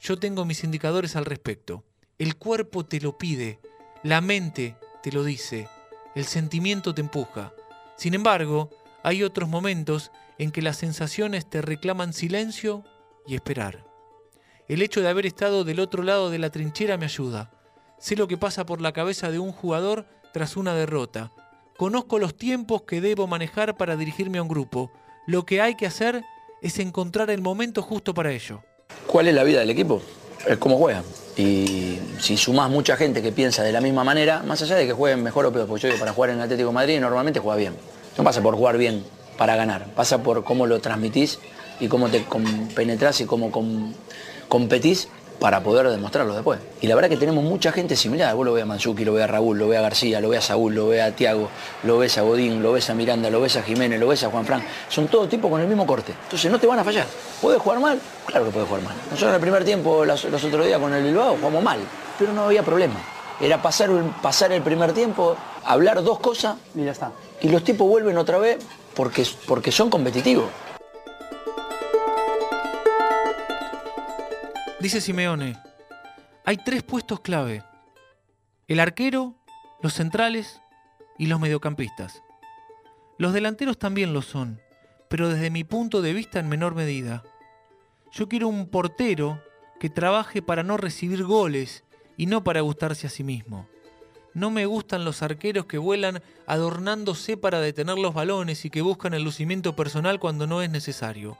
Yo 0.00 0.18
tengo 0.18 0.44
mis 0.44 0.64
indicadores 0.64 1.16
al 1.16 1.24
respecto. 1.24 1.84
El 2.18 2.36
cuerpo 2.36 2.86
te 2.86 3.00
lo 3.00 3.18
pide, 3.18 3.60
la 4.02 4.20
mente 4.20 4.76
te 5.02 5.12
lo 5.12 5.24
dice, 5.24 5.68
el 6.14 6.24
sentimiento 6.24 6.94
te 6.94 7.00
empuja. 7.00 7.52
Sin 7.96 8.14
embargo, 8.14 8.70
hay 9.02 9.22
otros 9.22 9.48
momentos 9.48 10.10
en 10.38 10.52
que 10.52 10.62
las 10.62 10.76
sensaciones 10.76 11.48
te 11.48 11.62
reclaman 11.62 12.12
silencio 12.12 12.84
y 13.26 13.34
esperar. 13.34 13.84
El 14.68 14.82
hecho 14.82 15.00
de 15.00 15.08
haber 15.08 15.26
estado 15.26 15.64
del 15.64 15.80
otro 15.80 16.02
lado 16.02 16.30
de 16.30 16.38
la 16.38 16.50
trinchera 16.50 16.96
me 16.96 17.06
ayuda. 17.06 17.50
Sé 17.98 18.16
lo 18.16 18.28
que 18.28 18.36
pasa 18.36 18.66
por 18.66 18.80
la 18.80 18.92
cabeza 18.92 19.30
de 19.30 19.38
un 19.38 19.50
jugador 19.50 20.06
tras 20.32 20.56
una 20.56 20.74
derrota. 20.74 21.32
Conozco 21.76 22.18
los 22.18 22.36
tiempos 22.36 22.82
que 22.82 23.00
debo 23.00 23.26
manejar 23.26 23.76
para 23.76 23.96
dirigirme 23.96 24.38
a 24.38 24.42
un 24.42 24.48
grupo. 24.48 24.92
Lo 25.28 25.44
que 25.44 25.60
hay 25.60 25.74
que 25.74 25.84
hacer 25.84 26.24
es 26.62 26.78
encontrar 26.78 27.28
el 27.28 27.42
momento 27.42 27.82
justo 27.82 28.14
para 28.14 28.32
ello. 28.32 28.62
¿Cuál 29.06 29.28
es 29.28 29.34
la 29.34 29.44
vida 29.44 29.60
del 29.60 29.68
equipo? 29.68 30.00
Es 30.46 30.56
cómo 30.56 30.78
juegan. 30.78 31.04
Y 31.36 31.98
si 32.18 32.38
sumás 32.38 32.70
mucha 32.70 32.96
gente 32.96 33.20
que 33.20 33.30
piensa 33.30 33.62
de 33.62 33.70
la 33.70 33.82
misma 33.82 34.04
manera, 34.04 34.42
más 34.42 34.62
allá 34.62 34.76
de 34.76 34.86
que 34.86 34.94
jueguen 34.94 35.22
mejor 35.22 35.44
o 35.44 35.52
peor, 35.52 35.66
porque 35.66 35.82
yo 35.82 35.88
digo, 35.90 36.00
para 36.00 36.14
jugar 36.14 36.30
en 36.30 36.40
Atlético 36.40 36.70
de 36.70 36.74
Madrid 36.74 36.98
normalmente 36.98 37.40
juega 37.40 37.58
bien. 37.58 37.76
No 38.16 38.24
pasa 38.24 38.40
por 38.40 38.54
jugar 38.56 38.78
bien 38.78 39.04
para 39.36 39.54
ganar, 39.54 39.92
pasa 39.94 40.22
por 40.22 40.44
cómo 40.44 40.66
lo 40.66 40.80
transmitís 40.80 41.38
y 41.78 41.88
cómo 41.88 42.08
te 42.08 42.24
penetrás 42.74 43.20
y 43.20 43.26
cómo 43.26 43.52
competís 44.48 45.08
para 45.38 45.62
poder 45.62 45.88
demostrarlo 45.88 46.34
después. 46.34 46.58
Y 46.80 46.86
la 46.86 46.94
verdad 46.94 47.08
que 47.08 47.16
tenemos 47.16 47.44
mucha 47.44 47.72
gente 47.72 47.96
similar. 47.96 48.34
Vos 48.34 48.44
lo 48.44 48.52
ves 48.52 48.62
a 48.62 48.66
Manzuki, 48.66 49.04
lo 49.04 49.12
ves 49.12 49.24
a 49.24 49.26
Raúl, 49.26 49.58
lo 49.58 49.68
ves 49.68 49.78
a 49.78 49.82
García, 49.82 50.20
lo 50.20 50.28
ves 50.28 50.40
a 50.40 50.42
Saúl, 50.48 50.74
lo 50.74 50.88
ves 50.88 51.02
a 51.02 51.12
Tiago, 51.12 51.48
lo 51.84 51.98
ves 51.98 52.18
a 52.18 52.22
Godín, 52.22 52.62
lo 52.62 52.72
ves 52.72 52.90
a 52.90 52.94
Miranda, 52.94 53.30
lo 53.30 53.40
ves 53.40 53.56
a 53.56 53.62
Jiménez, 53.62 54.00
lo 54.00 54.08
ves 54.08 54.24
a 54.24 54.30
Juan 54.30 54.44
Fran. 54.44 54.62
Son 54.88 55.06
todo 55.08 55.28
tipo 55.28 55.48
con 55.48 55.60
el 55.60 55.68
mismo 55.68 55.86
corte. 55.86 56.12
Entonces 56.24 56.50
no 56.50 56.58
te 56.58 56.66
van 56.66 56.78
a 56.78 56.84
fallar. 56.84 57.06
¿Puedes 57.40 57.60
jugar 57.60 57.80
mal? 57.80 58.00
Claro 58.26 58.46
que 58.46 58.50
puedes 58.50 58.68
jugar 58.68 58.84
mal. 58.84 58.94
Nosotros 59.10 59.28
en 59.28 59.34
el 59.34 59.40
primer 59.40 59.64
tiempo, 59.64 60.04
los, 60.04 60.24
otros 60.24 60.66
días 60.66 60.80
con 60.80 60.92
el 60.92 61.02
Bilbao, 61.02 61.36
jugamos 61.36 61.62
mal. 61.62 61.78
Pero 62.18 62.32
no 62.32 62.44
había 62.44 62.62
problema. 62.62 62.96
Era 63.40 63.62
pasar, 63.62 63.90
pasar 64.20 64.50
el 64.50 64.62
primer 64.62 64.92
tiempo, 64.92 65.36
hablar 65.64 66.02
dos 66.02 66.18
cosas 66.18 66.56
y 66.74 66.84
ya 66.84 66.90
está. 66.90 67.12
Y 67.40 67.48
los 67.48 67.62
tipos 67.62 67.86
vuelven 67.88 68.18
otra 68.18 68.38
vez 68.38 68.58
porque, 68.94 69.24
porque 69.46 69.70
son 69.70 69.90
competitivos. 69.90 70.46
Dice 74.80 75.00
Simeone, 75.00 75.60
hay 76.44 76.56
tres 76.56 76.84
puestos 76.84 77.18
clave. 77.18 77.64
El 78.68 78.78
arquero, 78.78 79.34
los 79.82 79.92
centrales 79.92 80.60
y 81.18 81.26
los 81.26 81.40
mediocampistas. 81.40 82.22
Los 83.16 83.32
delanteros 83.32 83.76
también 83.76 84.12
lo 84.12 84.22
son, 84.22 84.60
pero 85.08 85.28
desde 85.28 85.50
mi 85.50 85.64
punto 85.64 86.00
de 86.00 86.12
vista 86.12 86.38
en 86.38 86.48
menor 86.48 86.76
medida. 86.76 87.24
Yo 88.12 88.28
quiero 88.28 88.46
un 88.46 88.68
portero 88.68 89.42
que 89.80 89.90
trabaje 89.90 90.42
para 90.42 90.62
no 90.62 90.76
recibir 90.76 91.24
goles 91.24 91.82
y 92.16 92.26
no 92.26 92.44
para 92.44 92.60
gustarse 92.60 93.08
a 93.08 93.10
sí 93.10 93.24
mismo. 93.24 93.68
No 94.32 94.52
me 94.52 94.64
gustan 94.66 95.04
los 95.04 95.22
arqueros 95.22 95.66
que 95.66 95.78
vuelan 95.78 96.22
adornándose 96.46 97.36
para 97.36 97.58
detener 97.58 97.98
los 97.98 98.14
balones 98.14 98.64
y 98.64 98.70
que 98.70 98.82
buscan 98.82 99.12
el 99.12 99.24
lucimiento 99.24 99.74
personal 99.74 100.20
cuando 100.20 100.46
no 100.46 100.62
es 100.62 100.70
necesario. 100.70 101.36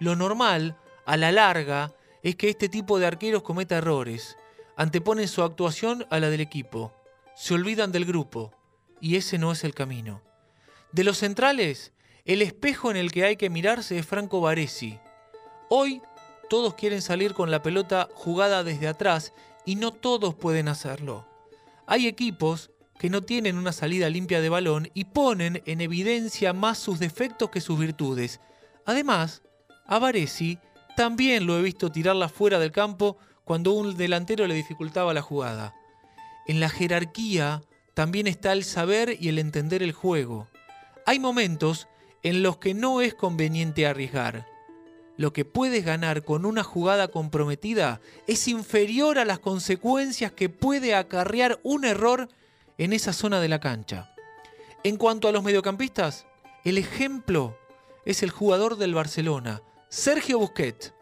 Lo 0.00 0.16
normal, 0.16 0.78
a 1.04 1.18
la 1.18 1.32
larga, 1.32 1.92
es 2.22 2.36
que 2.36 2.48
este 2.48 2.68
tipo 2.68 2.98
de 2.98 3.06
arqueros 3.06 3.42
cometa 3.42 3.76
errores, 3.76 4.36
anteponen 4.76 5.28
su 5.28 5.42
actuación 5.42 6.06
a 6.10 6.18
la 6.18 6.30
del 6.30 6.40
equipo, 6.40 6.92
se 7.34 7.54
olvidan 7.54 7.92
del 7.92 8.04
grupo, 8.04 8.52
y 9.00 9.16
ese 9.16 9.38
no 9.38 9.52
es 9.52 9.64
el 9.64 9.74
camino. 9.74 10.22
De 10.92 11.04
los 11.04 11.18
centrales, 11.18 11.92
el 12.24 12.42
espejo 12.42 12.90
en 12.90 12.96
el 12.96 13.12
que 13.12 13.24
hay 13.24 13.36
que 13.36 13.50
mirarse 13.50 13.98
es 13.98 14.06
Franco 14.06 14.40
Baresi. 14.40 14.98
Hoy 15.68 16.02
todos 16.48 16.74
quieren 16.74 17.02
salir 17.02 17.34
con 17.34 17.50
la 17.50 17.62
pelota 17.62 18.08
jugada 18.14 18.64
desde 18.64 18.88
atrás 18.88 19.32
y 19.64 19.76
no 19.76 19.92
todos 19.92 20.34
pueden 20.34 20.68
hacerlo. 20.68 21.26
Hay 21.86 22.06
equipos 22.06 22.70
que 22.98 23.10
no 23.10 23.22
tienen 23.22 23.56
una 23.56 23.72
salida 23.72 24.10
limpia 24.10 24.40
de 24.40 24.48
balón 24.48 24.90
y 24.92 25.04
ponen 25.04 25.62
en 25.66 25.80
evidencia 25.80 26.52
más 26.52 26.78
sus 26.78 26.98
defectos 26.98 27.50
que 27.50 27.60
sus 27.60 27.78
virtudes. 27.78 28.40
Además, 28.84 29.42
a 29.86 29.98
Baresi 29.98 30.58
también 30.98 31.46
lo 31.46 31.56
he 31.56 31.62
visto 31.62 31.92
tirarla 31.92 32.28
fuera 32.28 32.58
del 32.58 32.72
campo 32.72 33.18
cuando 33.44 33.70
un 33.70 33.96
delantero 33.96 34.48
le 34.48 34.54
dificultaba 34.54 35.14
la 35.14 35.22
jugada. 35.22 35.72
En 36.48 36.58
la 36.58 36.68
jerarquía 36.68 37.62
también 37.94 38.26
está 38.26 38.52
el 38.52 38.64
saber 38.64 39.16
y 39.20 39.28
el 39.28 39.38
entender 39.38 39.84
el 39.84 39.92
juego. 39.92 40.48
Hay 41.06 41.20
momentos 41.20 41.86
en 42.24 42.42
los 42.42 42.56
que 42.56 42.74
no 42.74 43.00
es 43.00 43.14
conveniente 43.14 43.86
arriesgar. 43.86 44.48
Lo 45.16 45.32
que 45.32 45.44
puedes 45.44 45.84
ganar 45.84 46.24
con 46.24 46.44
una 46.44 46.64
jugada 46.64 47.06
comprometida 47.06 48.00
es 48.26 48.48
inferior 48.48 49.20
a 49.20 49.24
las 49.24 49.38
consecuencias 49.38 50.32
que 50.32 50.48
puede 50.48 50.96
acarrear 50.96 51.60
un 51.62 51.84
error 51.84 52.28
en 52.76 52.92
esa 52.92 53.12
zona 53.12 53.40
de 53.40 53.48
la 53.48 53.60
cancha. 53.60 54.12
En 54.82 54.96
cuanto 54.96 55.28
a 55.28 55.32
los 55.32 55.44
mediocampistas, 55.44 56.26
el 56.64 56.76
ejemplo 56.76 57.56
es 58.04 58.24
el 58.24 58.30
jugador 58.30 58.78
del 58.78 58.94
Barcelona, 58.94 59.62
Sergio 59.90 60.38
Busquets. 60.38 60.92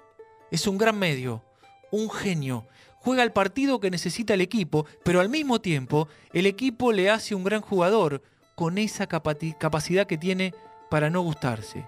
Es 0.53 0.69
un 0.69 0.79
gran 0.79 0.97
medio, 0.97 1.43
un 1.91 2.09
genio. 2.09 2.69
Juega 3.01 3.25
el 3.25 3.33
partido 3.33 3.81
que 3.81 3.91
necesita 3.91 4.35
el 4.35 4.41
equipo, 4.41 4.87
pero 5.03 5.21
al 5.21 5.29
mismo 5.29 5.61
tiempo 5.61 6.07
el 6.33 6.47
equipo 6.47 6.93
le 6.93 7.11
hace 7.11 7.35
un 7.35 7.43
gran 7.43 7.63
jugador 7.63 8.23
con 8.55 8.79
esa 8.79 9.09
capacidad 9.09 10.07
que 10.07 10.17
tiene 10.17 10.55
para 10.89 11.11
no 11.11 11.23
gustarse. 11.23 11.85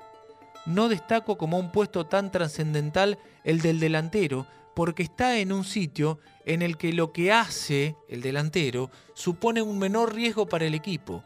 No 0.67 0.88
destaco 0.88 1.38
como 1.38 1.61
un 1.61 1.71
puesto 1.71 2.07
tan 2.07 2.33
trascendental 2.33 3.21
el 3.45 3.61
del 3.61 3.78
delantero, 3.78 4.49
porque 4.75 5.05
está 5.05 5.38
en 5.38 5.52
un 5.52 5.62
sitio 5.62 6.19
en 6.47 6.62
el 6.62 6.76
que 6.76 6.93
lo 6.93 7.12
que 7.12 7.31
hace 7.31 7.95
el 8.09 8.23
delantero 8.23 8.90
supone 9.14 9.62
un 9.62 9.78
menor 9.78 10.14
riesgo 10.14 10.49
para 10.49 10.67
el 10.67 10.75
equipo, 10.75 11.23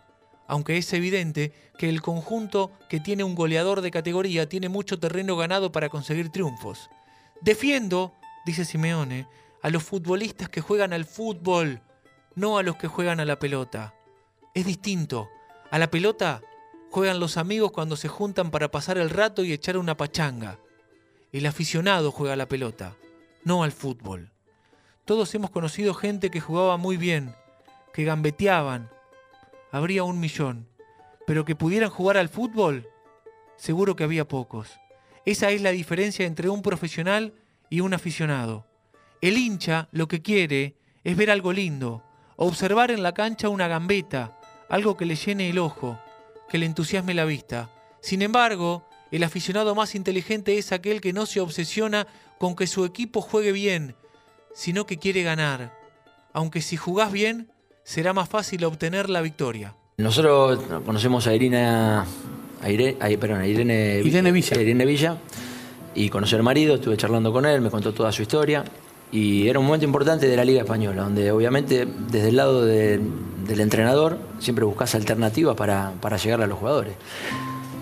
aunque 0.52 0.76
es 0.76 0.92
evidente 0.92 1.50
que 1.78 1.88
el 1.88 2.02
conjunto 2.02 2.72
que 2.90 3.00
tiene 3.00 3.24
un 3.24 3.34
goleador 3.34 3.80
de 3.80 3.90
categoría 3.90 4.50
tiene 4.50 4.68
mucho 4.68 4.98
terreno 4.98 5.34
ganado 5.34 5.72
para 5.72 5.88
conseguir 5.88 6.28
triunfos. 6.28 6.90
Defiendo 7.40 8.12
dice 8.44 8.66
Simeone, 8.66 9.26
a 9.62 9.70
los 9.70 9.82
futbolistas 9.82 10.50
que 10.50 10.60
juegan 10.60 10.92
al 10.92 11.06
fútbol, 11.06 11.80
no 12.34 12.58
a 12.58 12.62
los 12.62 12.76
que 12.76 12.86
juegan 12.86 13.18
a 13.18 13.24
la 13.24 13.38
pelota. 13.38 13.94
Es 14.52 14.66
distinto. 14.66 15.30
A 15.70 15.78
la 15.78 15.90
pelota 15.90 16.42
juegan 16.90 17.18
los 17.18 17.38
amigos 17.38 17.72
cuando 17.72 17.96
se 17.96 18.08
juntan 18.08 18.50
para 18.50 18.70
pasar 18.70 18.98
el 18.98 19.08
rato 19.08 19.44
y 19.44 19.54
echar 19.54 19.78
una 19.78 19.96
pachanga. 19.96 20.58
El 21.32 21.46
aficionado 21.46 22.12
juega 22.12 22.34
a 22.34 22.36
la 22.36 22.48
pelota, 22.48 22.94
no 23.42 23.62
al 23.62 23.72
fútbol. 23.72 24.30
Todos 25.06 25.34
hemos 25.34 25.50
conocido 25.50 25.94
gente 25.94 26.30
que 26.30 26.40
jugaba 26.40 26.76
muy 26.76 26.98
bien, 26.98 27.34
que 27.94 28.04
gambeteaban. 28.04 28.90
Habría 29.72 30.04
un 30.04 30.20
millón. 30.20 30.68
Pero 31.26 31.44
que 31.44 31.56
pudieran 31.56 31.90
jugar 31.90 32.16
al 32.18 32.28
fútbol, 32.28 32.88
seguro 33.56 33.96
que 33.96 34.04
había 34.04 34.28
pocos. 34.28 34.68
Esa 35.24 35.50
es 35.50 35.62
la 35.62 35.70
diferencia 35.70 36.26
entre 36.26 36.48
un 36.48 36.62
profesional 36.62 37.32
y 37.70 37.80
un 37.80 37.94
aficionado. 37.94 38.66
El 39.20 39.38
hincha 39.38 39.88
lo 39.92 40.08
que 40.08 40.20
quiere 40.20 40.76
es 41.04 41.16
ver 41.16 41.30
algo 41.30 41.52
lindo, 41.52 42.04
observar 42.36 42.90
en 42.90 43.02
la 43.02 43.14
cancha 43.14 43.48
una 43.48 43.68
gambeta, 43.68 44.38
algo 44.68 44.96
que 44.96 45.06
le 45.06 45.14
llene 45.14 45.48
el 45.48 45.58
ojo, 45.58 45.98
que 46.48 46.58
le 46.58 46.66
entusiasme 46.66 47.14
la 47.14 47.24
vista. 47.24 47.70
Sin 48.00 48.20
embargo, 48.20 48.88
el 49.12 49.22
aficionado 49.22 49.74
más 49.74 49.94
inteligente 49.94 50.58
es 50.58 50.72
aquel 50.72 51.00
que 51.00 51.12
no 51.12 51.24
se 51.24 51.40
obsesiona 51.40 52.06
con 52.38 52.56
que 52.56 52.66
su 52.66 52.84
equipo 52.84 53.20
juegue 53.20 53.52
bien, 53.52 53.94
sino 54.54 54.86
que 54.86 54.98
quiere 54.98 55.22
ganar. 55.22 55.78
Aunque 56.32 56.62
si 56.62 56.76
jugás 56.76 57.12
bien, 57.12 57.51
será 57.84 58.12
más 58.12 58.28
fácil 58.28 58.64
obtener 58.64 59.10
la 59.10 59.20
victoria. 59.20 59.74
Nosotros 59.98 60.60
conocemos 60.84 61.26
a 61.26 61.34
Irina, 61.34 62.06
a 62.62 62.70
Irene, 62.70 63.18
perdón, 63.18 63.40
a 63.40 63.46
Irene, 63.46 64.00
Irene 64.04 64.32
Villa. 64.32 64.60
Irene 64.60 64.86
Villa 64.86 65.16
y 65.94 66.08
conocí 66.08 66.34
al 66.34 66.42
marido, 66.42 66.74
estuve 66.76 66.96
charlando 66.96 67.32
con 67.32 67.44
él, 67.44 67.60
me 67.60 67.70
contó 67.70 67.92
toda 67.92 68.10
su 68.12 68.22
historia 68.22 68.64
y 69.10 69.46
era 69.48 69.58
un 69.58 69.66
momento 69.66 69.84
importante 69.84 70.26
de 70.26 70.36
la 70.36 70.44
Liga 70.44 70.62
Española, 70.62 71.02
donde 71.02 71.30
obviamente 71.30 71.86
desde 71.86 72.30
el 72.30 72.36
lado 72.36 72.64
del 72.64 73.60
entrenador 73.60 74.18
siempre 74.38 74.64
buscas 74.64 74.94
alternativas 74.94 75.54
para, 75.54 75.92
para 76.00 76.16
llegar 76.16 76.40
a 76.40 76.46
los 76.46 76.58
jugadores. 76.58 76.94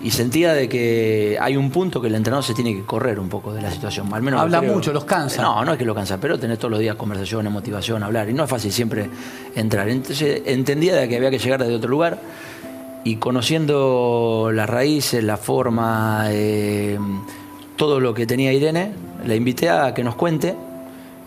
Y 0.03 0.09
sentía 0.11 0.53
de 0.53 0.67
que 0.67 1.37
hay 1.39 1.55
un 1.55 1.69
punto 1.69 2.01
que 2.01 2.07
el 2.07 2.15
entrenador 2.15 2.43
se 2.43 2.53
tiene 2.53 2.73
que 2.73 2.83
correr 2.83 3.19
un 3.19 3.29
poco 3.29 3.53
de 3.53 3.61
la 3.61 3.69
situación. 3.69 4.11
Al 4.11 4.23
menos 4.23 4.41
Habla 4.41 4.61
mucho, 4.61 4.91
los 4.91 5.05
cansa. 5.05 5.41
No, 5.43 5.63
no 5.63 5.73
es 5.73 5.77
que 5.77 5.85
lo 5.85 5.93
cansa, 5.93 6.19
pero 6.19 6.39
tener 6.39 6.57
todos 6.57 6.71
los 6.71 6.79
días 6.79 6.95
conversaciones, 6.95 7.51
motivación, 7.51 8.01
hablar. 8.01 8.27
Y 8.29 8.33
no 8.33 8.43
es 8.43 8.49
fácil 8.49 8.71
siempre 8.71 9.09
entrar. 9.55 9.87
Entonces 9.89 10.41
entendía 10.45 10.95
de 10.95 11.07
que 11.07 11.17
había 11.17 11.29
que 11.29 11.37
llegar 11.37 11.59
desde 11.59 11.75
otro 11.75 11.89
lugar 11.89 12.19
y 13.03 13.15
conociendo 13.17 14.51
las 14.53 14.69
raíces, 14.69 15.23
la 15.23 15.37
forma, 15.37 16.25
eh, 16.29 16.97
todo 17.75 17.99
lo 17.99 18.13
que 18.13 18.27
tenía 18.27 18.53
Irene, 18.53 18.93
la 19.25 19.35
invité 19.35 19.69
a 19.69 19.93
que 19.93 20.03
nos 20.03 20.15
cuente 20.15 20.55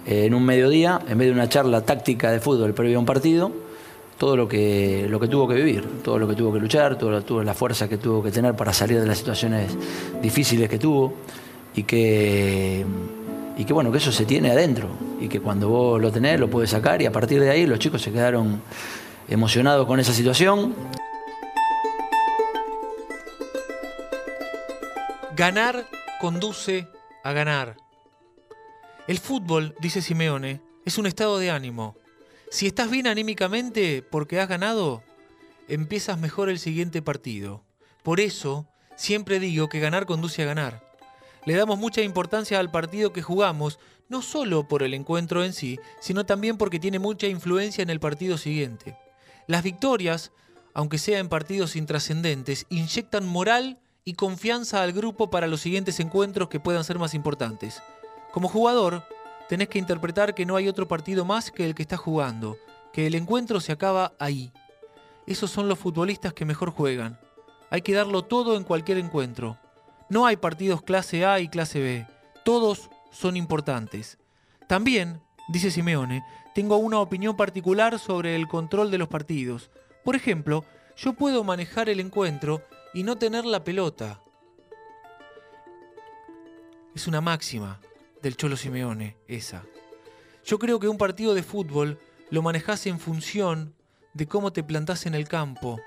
eh, 0.06 0.26
en 0.26 0.34
un 0.34 0.44
mediodía, 0.44 1.00
en 1.08 1.18
vez 1.18 1.28
de 1.28 1.32
una 1.32 1.48
charla 1.48 1.80
táctica 1.82 2.30
de 2.30 2.40
fútbol 2.40 2.74
previo 2.74 2.96
a 2.98 3.00
un 3.00 3.06
partido, 3.06 3.50
todo 4.18 4.36
lo 4.36 4.48
que, 4.48 5.06
lo 5.08 5.18
que 5.18 5.28
tuvo 5.28 5.48
que 5.48 5.54
vivir, 5.54 6.02
todo 6.02 6.18
lo 6.18 6.28
que 6.28 6.34
tuvo 6.34 6.52
que 6.52 6.60
luchar, 6.60 6.96
toda 6.96 7.44
la 7.44 7.54
fuerza 7.54 7.88
que 7.88 7.98
tuvo 7.98 8.22
que 8.22 8.30
tener 8.30 8.54
para 8.54 8.72
salir 8.72 9.00
de 9.00 9.06
las 9.06 9.18
situaciones 9.18 9.76
difíciles 10.22 10.68
que 10.68 10.78
tuvo 10.78 11.14
y 11.74 11.82
que, 11.82 12.84
y 13.56 13.64
que 13.64 13.72
bueno, 13.72 13.90
que 13.90 13.98
eso 13.98 14.12
se 14.12 14.24
tiene 14.24 14.50
adentro 14.50 14.88
y 15.20 15.28
que 15.28 15.40
cuando 15.40 15.68
vos 15.68 16.00
lo 16.00 16.12
tenés 16.12 16.38
lo 16.38 16.48
puedes 16.48 16.70
sacar 16.70 17.02
y 17.02 17.06
a 17.06 17.12
partir 17.12 17.40
de 17.40 17.50
ahí 17.50 17.66
los 17.66 17.78
chicos 17.78 18.02
se 18.02 18.12
quedaron 18.12 18.62
emocionados 19.28 19.86
con 19.86 19.98
esa 19.98 20.12
situación. 20.12 20.74
Ganar 25.36 25.86
conduce 26.20 26.86
a 27.24 27.32
ganar. 27.32 27.76
El 29.08 29.18
fútbol, 29.18 29.74
dice 29.80 30.00
Simeone, 30.00 30.60
es 30.84 30.96
un 30.96 31.06
estado 31.06 31.38
de 31.38 31.50
ánimo. 31.50 31.96
Si 32.54 32.68
estás 32.68 32.88
bien 32.88 33.08
anímicamente 33.08 34.00
porque 34.00 34.38
has 34.38 34.48
ganado, 34.48 35.02
empiezas 35.66 36.20
mejor 36.20 36.48
el 36.48 36.60
siguiente 36.60 37.02
partido. 37.02 37.64
Por 38.04 38.20
eso, 38.20 38.68
siempre 38.94 39.40
digo 39.40 39.68
que 39.68 39.80
ganar 39.80 40.06
conduce 40.06 40.44
a 40.44 40.46
ganar. 40.46 40.88
Le 41.46 41.56
damos 41.56 41.80
mucha 41.80 42.00
importancia 42.02 42.60
al 42.60 42.70
partido 42.70 43.12
que 43.12 43.22
jugamos, 43.22 43.80
no 44.08 44.22
solo 44.22 44.68
por 44.68 44.84
el 44.84 44.94
encuentro 44.94 45.42
en 45.42 45.52
sí, 45.52 45.80
sino 45.98 46.26
también 46.26 46.56
porque 46.56 46.78
tiene 46.78 47.00
mucha 47.00 47.26
influencia 47.26 47.82
en 47.82 47.90
el 47.90 47.98
partido 47.98 48.38
siguiente. 48.38 48.96
Las 49.48 49.64
victorias, 49.64 50.30
aunque 50.74 50.98
sea 50.98 51.18
en 51.18 51.28
partidos 51.28 51.74
intrascendentes, 51.74 52.66
inyectan 52.68 53.26
moral 53.26 53.80
y 54.04 54.12
confianza 54.12 54.80
al 54.84 54.92
grupo 54.92 55.28
para 55.28 55.48
los 55.48 55.60
siguientes 55.60 55.98
encuentros 55.98 56.50
que 56.50 56.60
puedan 56.60 56.84
ser 56.84 57.00
más 57.00 57.14
importantes. 57.14 57.82
Como 58.30 58.48
jugador, 58.48 59.02
tenés 59.48 59.68
que 59.68 59.78
interpretar 59.78 60.34
que 60.34 60.46
no 60.46 60.56
hay 60.56 60.68
otro 60.68 60.88
partido 60.88 61.24
más 61.24 61.50
que 61.50 61.64
el 61.64 61.74
que 61.74 61.82
estás 61.82 62.00
jugando, 62.00 62.56
que 62.92 63.06
el 63.06 63.14
encuentro 63.14 63.60
se 63.60 63.72
acaba 63.72 64.14
ahí. 64.18 64.52
Esos 65.26 65.50
son 65.50 65.68
los 65.68 65.78
futbolistas 65.78 66.32
que 66.32 66.44
mejor 66.44 66.70
juegan. 66.70 67.18
Hay 67.70 67.82
que 67.82 67.94
darlo 67.94 68.22
todo 68.22 68.56
en 68.56 68.64
cualquier 68.64 68.98
encuentro. 68.98 69.58
No 70.08 70.26
hay 70.26 70.36
partidos 70.36 70.82
clase 70.82 71.24
A 71.24 71.40
y 71.40 71.48
clase 71.48 71.80
B. 71.80 72.06
Todos 72.44 72.90
son 73.10 73.36
importantes. 73.36 74.18
También, 74.68 75.20
dice 75.48 75.70
Simeone, 75.70 76.24
tengo 76.54 76.76
una 76.76 77.00
opinión 77.00 77.36
particular 77.36 77.98
sobre 77.98 78.36
el 78.36 78.48
control 78.48 78.90
de 78.90 78.98
los 78.98 79.08
partidos. 79.08 79.70
Por 80.04 80.14
ejemplo, 80.14 80.64
yo 80.96 81.14
puedo 81.14 81.42
manejar 81.42 81.88
el 81.88 82.00
encuentro 82.00 82.62
y 82.92 83.02
no 83.02 83.16
tener 83.16 83.44
la 83.44 83.64
pelota. 83.64 84.20
Es 86.94 87.08
una 87.08 87.20
máxima 87.20 87.80
del 88.24 88.38
Cholo 88.38 88.56
Simeone, 88.56 89.18
esa. 89.28 89.64
Yo 90.46 90.58
creo 90.58 90.80
que 90.80 90.88
un 90.88 90.96
partido 90.96 91.34
de 91.34 91.42
fútbol 91.42 92.00
lo 92.30 92.40
manejas 92.40 92.86
en 92.86 92.98
función 92.98 93.74
de 94.14 94.26
cómo 94.26 94.50
te 94.50 94.64
plantás 94.64 95.04
en 95.04 95.14
el 95.14 95.28
campo, 95.28 95.78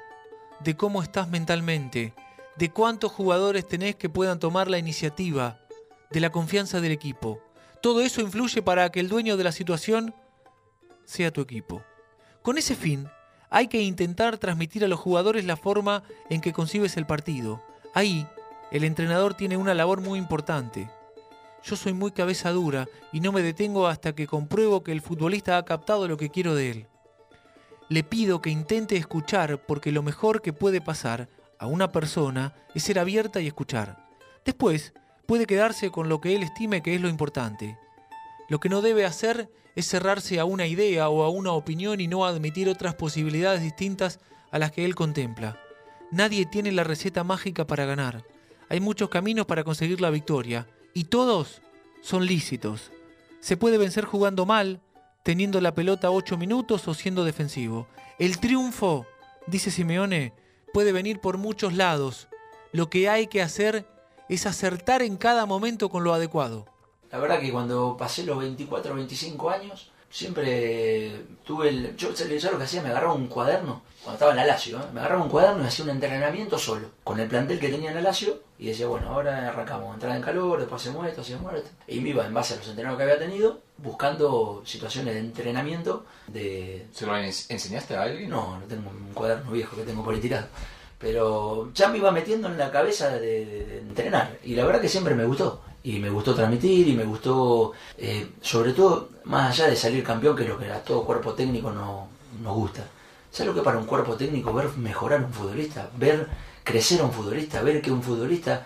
de 0.59 0.77
cómo 0.77 1.01
estás 1.01 1.29
mentalmente, 1.29 2.13
de 2.55 2.69
cuántos 2.69 3.11
jugadores 3.11 3.67
tenés 3.67 3.95
que 3.95 4.07
puedan 4.07 4.39
tomar 4.39 4.69
la 4.69 4.77
iniciativa, 4.77 5.59
de 6.11 6.19
la 6.19 6.29
confianza 6.29 6.79
del 6.79 6.91
equipo. 6.91 7.41
Todo 7.81 8.01
eso 8.01 8.21
influye 8.21 8.61
para 8.61 8.91
que 8.91 8.99
el 8.99 9.09
dueño 9.09 9.35
de 9.35 9.43
la 9.43 9.51
situación 9.51 10.13
sea 11.05 11.31
tu 11.31 11.41
equipo. 11.41 11.81
Con 12.43 12.59
ese 12.59 12.75
fin, 12.75 13.09
hay 13.49 13.67
que 13.67 13.81
intentar 13.81 14.37
transmitir 14.37 14.85
a 14.85 14.87
los 14.87 14.99
jugadores 14.99 15.43
la 15.43 15.57
forma 15.57 16.03
en 16.29 16.41
que 16.41 16.53
concibes 16.53 16.97
el 16.97 17.07
partido. 17.07 17.63
Ahí, 17.95 18.27
el 18.71 18.83
entrenador 18.83 19.33
tiene 19.33 19.57
una 19.57 19.73
labor 19.73 20.01
muy 20.01 20.19
importante. 20.19 20.87
Yo 21.67 21.75
soy 21.75 21.91
muy 21.91 22.11
cabeza 22.11 22.51
dura 22.51 22.87
y 23.11 23.19
no 23.19 23.33
me 23.33 23.41
detengo 23.41 23.87
hasta 23.87 24.15
que 24.15 24.25
compruebo 24.25 24.83
que 24.83 24.93
el 24.93 25.01
futbolista 25.01 25.57
ha 25.57 25.65
captado 25.65 26.07
lo 26.07 26.15
que 26.15 26.29
quiero 26.29 26.55
de 26.55 26.71
él. 26.71 26.87
Le 27.89 28.03
pido 28.05 28.41
que 28.41 28.49
intente 28.49 28.95
escuchar 28.95 29.65
porque 29.65 29.91
lo 29.91 30.01
mejor 30.01 30.41
que 30.41 30.53
puede 30.53 30.79
pasar 30.79 31.27
a 31.59 31.67
una 31.67 31.91
persona 31.91 32.55
es 32.73 32.83
ser 32.83 32.99
abierta 32.99 33.41
y 33.41 33.47
escuchar. 33.47 34.07
Después, 34.45 34.93
puede 35.25 35.45
quedarse 35.45 35.91
con 35.91 36.07
lo 36.07 36.21
que 36.21 36.37
él 36.37 36.43
estime 36.43 36.81
que 36.81 36.95
es 36.95 37.01
lo 37.01 37.09
importante. 37.09 37.77
Lo 38.47 38.61
que 38.61 38.69
no 38.69 38.81
debe 38.81 39.05
hacer 39.05 39.49
es 39.75 39.89
cerrarse 39.89 40.39
a 40.39 40.45
una 40.45 40.67
idea 40.67 41.09
o 41.09 41.23
a 41.23 41.29
una 41.29 41.51
opinión 41.51 41.99
y 41.99 42.07
no 42.07 42.25
admitir 42.25 42.69
otras 42.69 42.95
posibilidades 42.95 43.61
distintas 43.61 44.21
a 44.51 44.59
las 44.59 44.71
que 44.71 44.85
él 44.85 44.95
contempla. 44.95 45.59
Nadie 46.11 46.45
tiene 46.45 46.71
la 46.71 46.85
receta 46.85 47.25
mágica 47.25 47.67
para 47.67 47.85
ganar. 47.85 48.23
Hay 48.69 48.79
muchos 48.79 49.09
caminos 49.09 49.45
para 49.45 49.65
conseguir 49.65 49.99
la 49.99 50.09
victoria 50.09 50.65
y 50.97 51.03
todos 51.03 51.61
son 52.01 52.25
lícitos. 52.25 52.91
Se 53.39 53.57
puede 53.57 53.77
vencer 53.77 54.05
jugando 54.05 54.45
mal, 54.45 54.81
teniendo 55.23 55.61
la 55.61 55.73
pelota 55.73 56.11
8 56.11 56.37
minutos 56.37 56.87
o 56.87 56.93
siendo 56.93 57.23
defensivo. 57.23 57.87
El 58.19 58.39
triunfo, 58.39 59.05
dice 59.45 59.71
Simeone, 59.71 60.33
puede 60.73 60.91
venir 60.91 61.19
por 61.19 61.37
muchos 61.37 61.73
lados. 61.73 62.27
Lo 62.71 62.89
que 62.89 63.09
hay 63.09 63.27
que 63.27 63.41
hacer 63.41 63.85
es 64.29 64.45
acertar 64.45 65.01
en 65.01 65.17
cada 65.17 65.45
momento 65.45 65.89
con 65.89 66.03
lo 66.03 66.13
adecuado. 66.13 66.65
La 67.11 67.19
verdad 67.19 67.39
que 67.39 67.51
cuando 67.51 67.95
pasé 67.97 68.23
los 68.23 68.37
24 68.39 68.91
o 68.91 68.95
25 68.95 69.49
años, 69.49 69.91
siempre 70.09 71.25
tuve 71.45 71.69
el... 71.69 71.95
Yo, 71.95 72.13
yo 72.13 72.51
lo 72.51 72.57
que 72.57 72.63
hacía, 72.63 72.81
me 72.81 72.89
agarraba 72.89 73.13
un 73.13 73.27
cuaderno, 73.27 73.81
cuando 74.03 74.15
estaba 74.15 74.31
en 74.31 74.47
la 74.47 74.55
¿eh? 74.55 74.91
me 74.93 74.99
agarraba 74.99 75.23
un 75.23 75.29
cuaderno 75.29 75.63
y 75.63 75.67
hacía 75.67 75.85
un 75.85 75.91
entrenamiento 75.91 76.57
solo, 76.57 76.91
con 77.03 77.19
el 77.19 77.27
plantel 77.27 77.59
que 77.59 77.69
tenía 77.69 77.89
en 77.89 77.95
la 77.95 78.01
Lazio, 78.01 78.41
y 78.59 78.67
decía, 78.67 78.87
bueno, 78.87 79.09
ahora 79.09 79.49
arrancamos, 79.49 79.93
entrar 79.93 80.15
en 80.15 80.21
calor, 80.21 80.59
después 80.59 80.81
hacemos 80.81 81.07
esto, 81.07 81.21
hacemos 81.21 81.53
esto. 81.53 81.69
Y 81.87 81.99
me 81.99 82.09
iba 82.09 82.25
en 82.25 82.33
base 82.33 82.55
a 82.55 82.57
los 82.57 82.67
entrenamientos 82.67 82.97
que 83.05 83.11
había 83.11 83.27
tenido, 83.27 83.61
buscando 83.77 84.63
situaciones 84.65 85.13
de 85.13 85.19
entrenamiento 85.19 86.05
de... 86.27 86.87
¿Se 86.91 87.05
lo 87.05 87.15
enseñaste 87.15 87.95
a 87.95 88.03
alguien? 88.03 88.29
No, 88.29 88.59
no 88.59 88.65
tengo 88.65 88.89
un 88.89 89.13
cuaderno 89.13 89.51
viejo 89.51 89.75
que 89.75 89.83
tengo 89.83 90.03
por 90.03 90.15
ahí 90.15 90.21
tirado. 90.21 90.47
Pero 90.97 91.71
ya 91.73 91.89
me 91.89 91.99
iba 91.99 92.11
metiendo 92.11 92.47
en 92.47 92.57
la 92.57 92.71
cabeza 92.71 93.11
de 93.11 93.79
entrenar, 93.79 94.39
y 94.43 94.55
la 94.55 94.65
verdad 94.65 94.81
que 94.81 94.89
siempre 94.89 95.13
me 95.13 95.25
gustó 95.25 95.61
y 95.83 95.99
me 95.99 96.09
gustó 96.09 96.35
transmitir 96.35 96.87
y 96.87 96.93
me 96.95 97.05
gustó, 97.05 97.71
eh, 97.97 98.31
sobre 98.41 98.73
todo, 98.73 99.09
más 99.23 99.51
allá 99.51 99.69
de 99.69 99.75
salir 99.77 100.03
campeón, 100.03 100.35
que 100.35 100.43
es 100.43 100.49
lo 100.49 100.57
que 100.57 100.69
a 100.69 100.83
todo 100.83 101.05
cuerpo 101.05 101.33
técnico 101.33 101.71
no, 101.71 102.09
nos 102.41 102.55
gusta. 102.55 102.83
¿Sabes 103.31 103.53
lo 103.53 103.55
que 103.55 103.63
para 103.63 103.77
un 103.77 103.85
cuerpo 103.85 104.15
técnico 104.15 104.53
ver 104.53 104.69
mejorar 104.77 105.21
a 105.21 105.25
un 105.25 105.31
futbolista? 105.31 105.89
Ver 105.95 106.27
crecer 106.67 106.99
a 106.99 107.05
un 107.05 107.13
futbolista, 107.13 107.61
ver 107.61 107.81
que 107.81 107.91
un 107.91 108.03
futbolista 108.03 108.65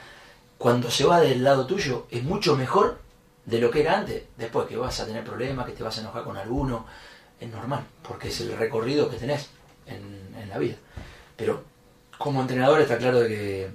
cuando 0.57 0.89
se 0.89 1.05
va 1.05 1.19
del 1.19 1.43
lado 1.43 1.67
tuyo 1.67 2.07
es 2.09 2.23
mucho 2.23 2.57
mejor 2.57 2.97
de 3.45 3.59
lo 3.59 3.69
que 3.69 3.81
era 3.81 3.99
antes. 3.99 4.23
Después 4.37 4.67
que 4.67 4.75
vas 4.75 4.99
a 4.99 5.05
tener 5.05 5.23
problemas, 5.23 5.67
que 5.67 5.73
te 5.73 5.83
vas 5.83 5.95
a 5.97 6.01
enojar 6.01 6.23
con 6.23 6.35
alguno, 6.35 6.87
es 7.39 7.47
normal, 7.47 7.85
porque 8.01 8.29
es 8.29 8.41
el 8.41 8.57
recorrido 8.57 9.07
que 9.07 9.17
tenés 9.17 9.49
en, 9.85 10.49
la 10.49 10.57
vida. 10.57 10.75
Pero 11.37 11.63
como 12.17 12.41
entrenador 12.41 12.81
está 12.81 12.97
claro 12.97 13.21
de 13.21 13.29
que 13.29 13.69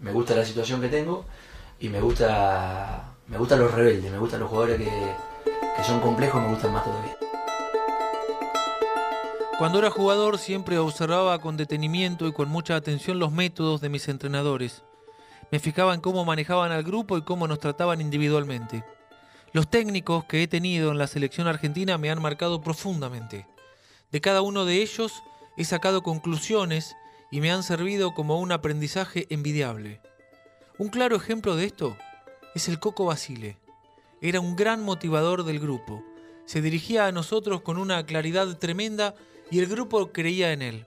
me 0.00 0.12
gusta 0.12 0.34
la 0.34 0.44
situación 0.44 0.80
que 0.80 0.88
tengo 0.88 1.24
y 1.80 1.88
me 1.88 2.02
gusta 2.02 3.14
me 3.28 3.38
gustan 3.38 3.60
los 3.60 3.72
rebeldes, 3.72 4.12
me 4.12 4.18
gustan 4.18 4.40
los 4.40 4.50
jugadores 4.50 4.76
que, 4.76 4.90
que 5.76 5.84
son 5.84 6.00
complejos, 6.00 6.42
me 6.42 6.48
gustan 6.48 6.72
más 6.72 6.84
todavía. 6.84 7.16
Cuando 9.62 9.78
era 9.78 9.90
jugador 9.90 10.38
siempre 10.38 10.78
observaba 10.78 11.38
con 11.38 11.56
detenimiento 11.56 12.26
y 12.26 12.32
con 12.32 12.48
mucha 12.48 12.74
atención 12.74 13.20
los 13.20 13.30
métodos 13.30 13.80
de 13.80 13.90
mis 13.90 14.08
entrenadores. 14.08 14.82
Me 15.52 15.60
fijaba 15.60 15.94
en 15.94 16.00
cómo 16.00 16.24
manejaban 16.24 16.72
al 16.72 16.82
grupo 16.82 17.16
y 17.16 17.22
cómo 17.22 17.46
nos 17.46 17.60
trataban 17.60 18.00
individualmente. 18.00 18.84
Los 19.52 19.70
técnicos 19.70 20.24
que 20.24 20.42
he 20.42 20.48
tenido 20.48 20.90
en 20.90 20.98
la 20.98 21.06
selección 21.06 21.46
argentina 21.46 21.96
me 21.96 22.10
han 22.10 22.20
marcado 22.20 22.60
profundamente. 22.60 23.46
De 24.10 24.20
cada 24.20 24.42
uno 24.42 24.64
de 24.64 24.82
ellos 24.82 25.22
he 25.56 25.64
sacado 25.64 26.02
conclusiones 26.02 26.96
y 27.30 27.40
me 27.40 27.52
han 27.52 27.62
servido 27.62 28.14
como 28.14 28.40
un 28.40 28.50
aprendizaje 28.50 29.28
envidiable. 29.30 30.00
Un 30.76 30.88
claro 30.88 31.14
ejemplo 31.14 31.54
de 31.54 31.66
esto 31.66 31.96
es 32.56 32.68
el 32.68 32.80
Coco 32.80 33.04
Basile. 33.04 33.58
Era 34.20 34.40
un 34.40 34.56
gran 34.56 34.82
motivador 34.82 35.44
del 35.44 35.60
grupo. 35.60 36.02
Se 36.46 36.60
dirigía 36.60 37.06
a 37.06 37.12
nosotros 37.12 37.60
con 37.60 37.78
una 37.78 38.04
claridad 38.04 38.58
tremenda 38.58 39.14
y 39.52 39.58
el 39.58 39.66
grupo 39.66 40.12
creía 40.12 40.52
en 40.52 40.62
él. 40.62 40.86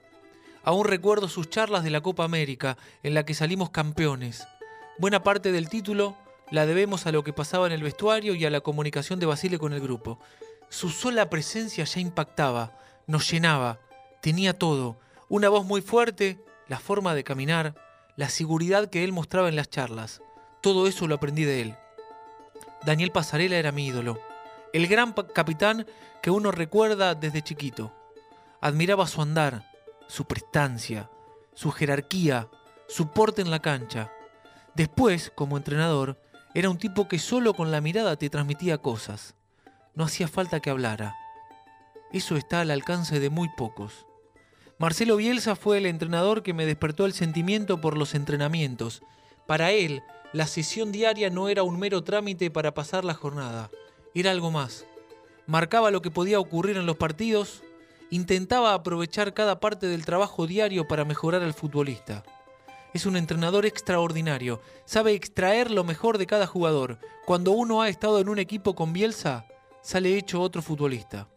Aún 0.64 0.88
recuerdo 0.88 1.28
sus 1.28 1.52
charlas 1.52 1.84
de 1.84 1.92
la 1.92 2.02
Copa 2.02 2.24
América, 2.24 2.78
en 3.04 3.14
la 3.14 3.24
que 3.24 3.36
salimos 3.36 3.70
campeones. 3.70 4.48
Buena 4.98 5.22
parte 5.22 5.52
del 5.52 5.70
título 5.70 6.18
la 6.50 6.66
debemos 6.66 7.06
a 7.06 7.12
lo 7.12 7.24
que 7.24 7.32
pasaba 7.32 7.68
en 7.68 7.74
el 7.74 7.84
vestuario 7.84 8.34
y 8.34 8.44
a 8.44 8.50
la 8.50 8.62
comunicación 8.62 9.20
de 9.20 9.28
Basile 9.28 9.60
con 9.60 9.72
el 9.74 9.82
grupo. 9.82 10.20
Su 10.68 10.90
sola 10.90 11.30
presencia 11.30 11.84
ya 11.84 12.00
impactaba, 12.02 12.76
nos 13.06 13.30
llenaba, 13.30 13.80
tenía 14.20 14.58
todo, 14.58 14.98
una 15.30 15.50
voz 15.50 15.64
muy 15.64 15.82
fuerte, 15.82 16.40
la 16.68 16.80
forma 16.80 17.14
de 17.14 17.24
caminar, 17.24 17.76
la 18.16 18.30
seguridad 18.30 18.90
que 18.90 19.04
él 19.04 19.12
mostraba 19.12 19.48
en 19.48 19.58
las 19.58 19.70
charlas. 19.70 20.24
Todo 20.62 20.88
eso 20.88 21.08
lo 21.08 21.14
aprendí 21.14 21.44
de 21.44 21.62
él. 21.62 21.76
Daniel 22.84 23.12
Pasarela 23.12 23.58
era 23.58 23.72
mi 23.72 23.86
ídolo, 23.86 24.20
el 24.74 24.88
gran 24.88 25.14
capitán 25.14 25.86
que 26.24 26.32
uno 26.32 26.52
recuerda 26.52 27.14
desde 27.14 27.44
chiquito. 27.44 27.94
Admiraba 28.62 29.08
su 29.08 29.22
andar, 29.22 29.72
su 30.08 30.26
prestancia, 30.26 31.10
su 31.54 31.72
jerarquía, 31.72 32.50
su 32.88 33.08
porte 33.08 33.42
en 33.42 33.52
la 33.52 33.60
cancha. 33.60 34.12
Después, 34.76 35.32
como 35.36 35.58
entrenador, 35.58 36.18
Era 36.56 36.70
un 36.70 36.78
tipo 36.78 37.10
que 37.10 37.20
solo 37.20 37.54
con 37.54 37.70
la 37.70 37.82
mirada 37.82 38.16
te 38.16 38.30
transmitía 38.30 38.78
cosas. 38.78 39.36
No 39.94 40.06
hacía 40.06 40.30
falta 40.30 40.62
que 40.62 40.70
hablara. 40.70 41.14
Eso 42.14 42.38
está 42.38 42.62
al 42.62 42.72
alcance 42.72 43.20
de 43.20 43.30
muy 43.30 43.50
pocos. 43.58 44.06
Marcelo 44.80 45.18
Bielsa 45.18 45.58
fue 45.58 45.80
el 45.80 45.86
entrenador 45.86 46.44
que 46.44 46.54
me 46.54 46.66
despertó 46.66 47.06
el 47.06 47.12
sentimiento 47.12 47.82
por 47.82 47.98
los 47.98 48.16
entrenamientos. 48.16 49.04
Para 49.48 49.72
él, 49.72 50.02
la 50.32 50.48
sesión 50.48 50.94
diaria 50.94 51.30
no 51.30 51.50
era 51.50 51.64
un 51.64 51.78
mero 51.78 52.06
trámite 52.06 52.50
para 52.50 52.74
pasar 52.74 53.04
la 53.04 53.16
jornada, 53.16 53.70
era 54.14 54.32
algo 54.32 54.50
más. 54.50 54.86
Marcaba 55.48 55.92
lo 55.92 56.02
que 56.02 56.10
podía 56.10 56.40
ocurrir 56.40 56.78
en 56.78 56.86
los 56.86 56.96
partidos, 56.96 57.64
intentaba 58.10 58.74
aprovechar 58.74 59.34
cada 59.34 59.60
parte 59.60 59.88
del 59.88 60.06
trabajo 60.06 60.48
diario 60.48 60.88
para 60.88 61.06
mejorar 61.06 61.44
al 61.44 61.54
futbolista. 61.54 62.24
Es 62.94 63.06
un 63.06 63.18
entrenador 63.18 63.66
extraordinario, 63.66 64.62
sabe 64.86 65.14
extraer 65.14 65.70
lo 65.70 65.84
mejor 65.84 66.18
de 66.18 66.28
cada 66.28 66.48
jugador. 66.48 67.00
Cuando 67.26 67.52
uno 67.52 67.82
ha 67.82 67.90
estado 67.90 68.20
en 68.20 68.30
un 68.30 68.40
equipo 68.40 68.74
con 68.76 68.94
Bielsa, 68.94 69.46
sale 69.82 70.18
hecho 70.18 70.42
otro 70.42 70.62
futbolista. 70.62 71.28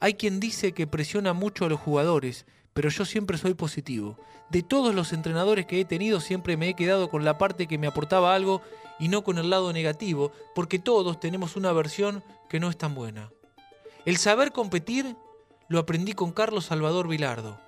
Hay 0.00 0.14
quien 0.14 0.40
dice 0.40 0.72
que 0.72 0.86
presiona 0.86 1.32
mucho 1.32 1.66
a 1.66 1.68
los 1.68 1.78
jugadores, 1.78 2.46
pero 2.72 2.88
yo 2.88 3.04
siempre 3.04 3.38
soy 3.38 3.54
positivo. 3.54 4.18
De 4.50 4.62
todos 4.62 4.94
los 4.94 5.12
entrenadores 5.12 5.66
que 5.66 5.80
he 5.80 5.84
tenido 5.84 6.20
siempre 6.20 6.56
me 6.56 6.70
he 6.70 6.74
quedado 6.74 7.08
con 7.08 7.24
la 7.24 7.38
parte 7.38 7.66
que 7.66 7.78
me 7.78 7.86
aportaba 7.86 8.34
algo 8.34 8.62
y 8.98 9.08
no 9.08 9.22
con 9.24 9.38
el 9.38 9.50
lado 9.50 9.72
negativo, 9.72 10.32
porque 10.54 10.78
todos 10.78 11.20
tenemos 11.20 11.56
una 11.56 11.72
versión 11.72 12.24
que 12.48 12.60
no 12.60 12.70
es 12.70 12.76
tan 12.76 12.94
buena. 12.94 13.30
El 14.04 14.16
saber 14.16 14.52
competir 14.52 15.16
lo 15.72 15.78
aprendí 15.78 16.12
con 16.12 16.32
Carlos 16.32 16.66
Salvador 16.66 17.08
Vilardo. 17.08 17.58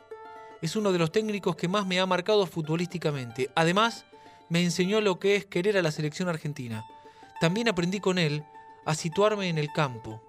Es 0.61 0.77
uno 0.77 0.93
de 0.93 0.99
los 0.99 1.11
técnicos 1.11 1.57
que 1.57 1.69
más 1.69 1.87
me 1.87 1.99
ha 1.99 2.07
marcado 2.07 2.47
futbolísticamente. 2.47 3.51
Además, 3.55 4.05
me 4.51 4.63
enseñó 4.63 5.01
lo 5.01 5.19
que 5.19 5.37
es 5.37 5.47
querer 5.47 5.79
a 5.79 5.83
la 5.83 5.91
selección 5.91 6.29
argentina. 6.29 6.85
También 7.41 7.67
aprendí 7.67 8.01
con 8.01 8.19
él 8.19 8.45
a 8.85 8.95
situarme 8.95 9.49
en 9.49 9.57
el 9.57 9.73
campo, 9.73 10.23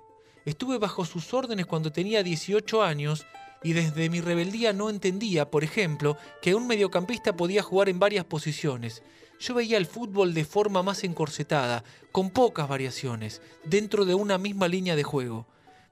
Estuve 0.45 0.77
bajo 0.77 1.05
sus 1.05 1.33
órdenes 1.33 1.65
cuando 1.65 1.91
tenía 1.91 2.21
18 2.21 2.83
años 2.83 3.25
y 3.63 3.73
desde 3.73 4.11
mi 4.11 4.21
rebeldía 4.21 4.73
no 4.73 4.91
entendía, 4.91 5.49
por 5.49 5.63
ejemplo, 5.63 6.17
que 6.39 6.53
un 6.53 6.67
mediocampista 6.67 7.35
podía 7.35 7.63
jugar 7.63 7.89
en 7.89 7.97
varias 7.97 8.25
posiciones. 8.25 9.01
Yo 9.39 9.55
veía 9.55 9.77
el 9.77 9.87
fútbol 9.87 10.35
de 10.35 10.45
forma 10.45 10.83
más 10.83 11.03
encorsetada, 11.03 11.83
con 12.11 12.29
pocas 12.29 12.69
variaciones, 12.69 13.41
dentro 13.63 14.05
de 14.05 14.13
una 14.13 14.37
misma 14.37 14.67
línea 14.67 14.95
de 14.95 15.03
juego. 15.03 15.47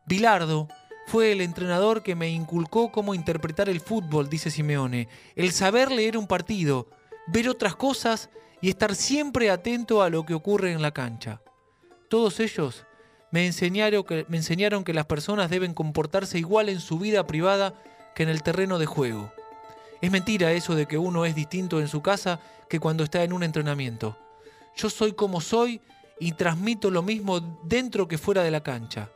Bilardo 0.05 0.67
fue 1.05 1.31
el 1.31 1.41
entrenador 1.41 2.03
que 2.03 2.15
me 2.15 2.29
inculcó 2.29 2.91
cómo 2.91 3.13
interpretar 3.13 3.69
el 3.69 3.81
fútbol, 3.81 4.29
dice 4.29 4.49
Simeone, 4.49 5.09
el 5.35 5.51
saber 5.51 5.91
leer 5.91 6.17
un 6.17 6.27
partido, 6.27 6.87
ver 7.27 7.49
otras 7.49 7.75
cosas 7.75 8.29
y 8.61 8.69
estar 8.69 8.95
siempre 8.95 9.49
atento 9.49 10.01
a 10.01 10.09
lo 10.09 10.25
que 10.25 10.33
ocurre 10.33 10.71
en 10.71 10.81
la 10.81 10.91
cancha. 10.91 11.41
Todos 12.09 12.39
ellos 12.39 12.85
me 13.31 13.45
enseñaron, 13.45 14.03
que, 14.03 14.25
me 14.29 14.37
enseñaron 14.37 14.83
que 14.83 14.93
las 14.93 15.05
personas 15.05 15.49
deben 15.49 15.73
comportarse 15.73 16.39
igual 16.39 16.69
en 16.69 16.79
su 16.79 16.99
vida 16.99 17.25
privada 17.25 17.73
que 18.15 18.23
en 18.23 18.29
el 18.29 18.43
terreno 18.43 18.79
de 18.79 18.85
juego. 18.85 19.33
Es 20.01 20.11
mentira 20.11 20.51
eso 20.51 20.75
de 20.75 20.85
que 20.85 20.97
uno 20.97 21.25
es 21.25 21.33
distinto 21.33 21.79
en 21.79 21.87
su 21.87 22.01
casa 22.01 22.39
que 22.69 22.79
cuando 22.79 23.03
está 23.03 23.23
en 23.23 23.33
un 23.33 23.43
entrenamiento. 23.43 24.17
Yo 24.75 24.89
soy 24.89 25.13
como 25.13 25.41
soy 25.41 25.81
y 26.19 26.33
transmito 26.33 26.91
lo 26.91 27.01
mismo 27.01 27.39
dentro 27.63 28.07
que 28.07 28.17
fuera 28.17 28.43
de 28.43 28.51
la 28.51 28.61
cancha. 28.61 29.09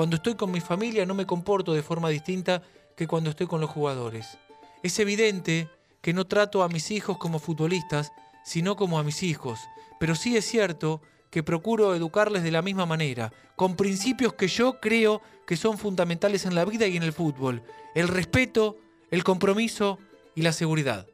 Cuando 0.00 0.16
estoy 0.16 0.34
con 0.34 0.50
mi 0.50 0.62
familia 0.62 1.04
no 1.04 1.12
me 1.12 1.26
comporto 1.26 1.74
de 1.74 1.82
forma 1.82 2.08
distinta 2.08 2.62
que 2.96 3.06
cuando 3.06 3.28
estoy 3.28 3.46
con 3.46 3.60
los 3.60 3.68
jugadores. 3.68 4.38
Es 4.82 4.98
evidente 4.98 5.68
que 6.00 6.14
no 6.14 6.26
trato 6.26 6.62
a 6.62 6.70
mis 6.70 6.90
hijos 6.90 7.18
como 7.18 7.38
futbolistas, 7.38 8.10
sino 8.42 8.76
como 8.76 8.98
a 8.98 9.02
mis 9.02 9.22
hijos, 9.22 9.60
pero 9.98 10.14
sí 10.14 10.38
es 10.38 10.46
cierto 10.46 11.02
que 11.28 11.42
procuro 11.42 11.94
educarles 11.94 12.42
de 12.42 12.50
la 12.50 12.62
misma 12.62 12.86
manera, 12.86 13.30
con 13.56 13.76
principios 13.76 14.32
que 14.32 14.48
yo 14.48 14.80
creo 14.80 15.20
que 15.46 15.58
son 15.58 15.76
fundamentales 15.76 16.46
en 16.46 16.54
la 16.54 16.64
vida 16.64 16.86
y 16.86 16.96
en 16.96 17.02
el 17.02 17.12
fútbol, 17.12 17.62
el 17.94 18.08
respeto, 18.08 18.78
el 19.10 19.22
compromiso 19.22 19.98
y 20.34 20.40
la 20.40 20.54
seguridad. 20.54 21.09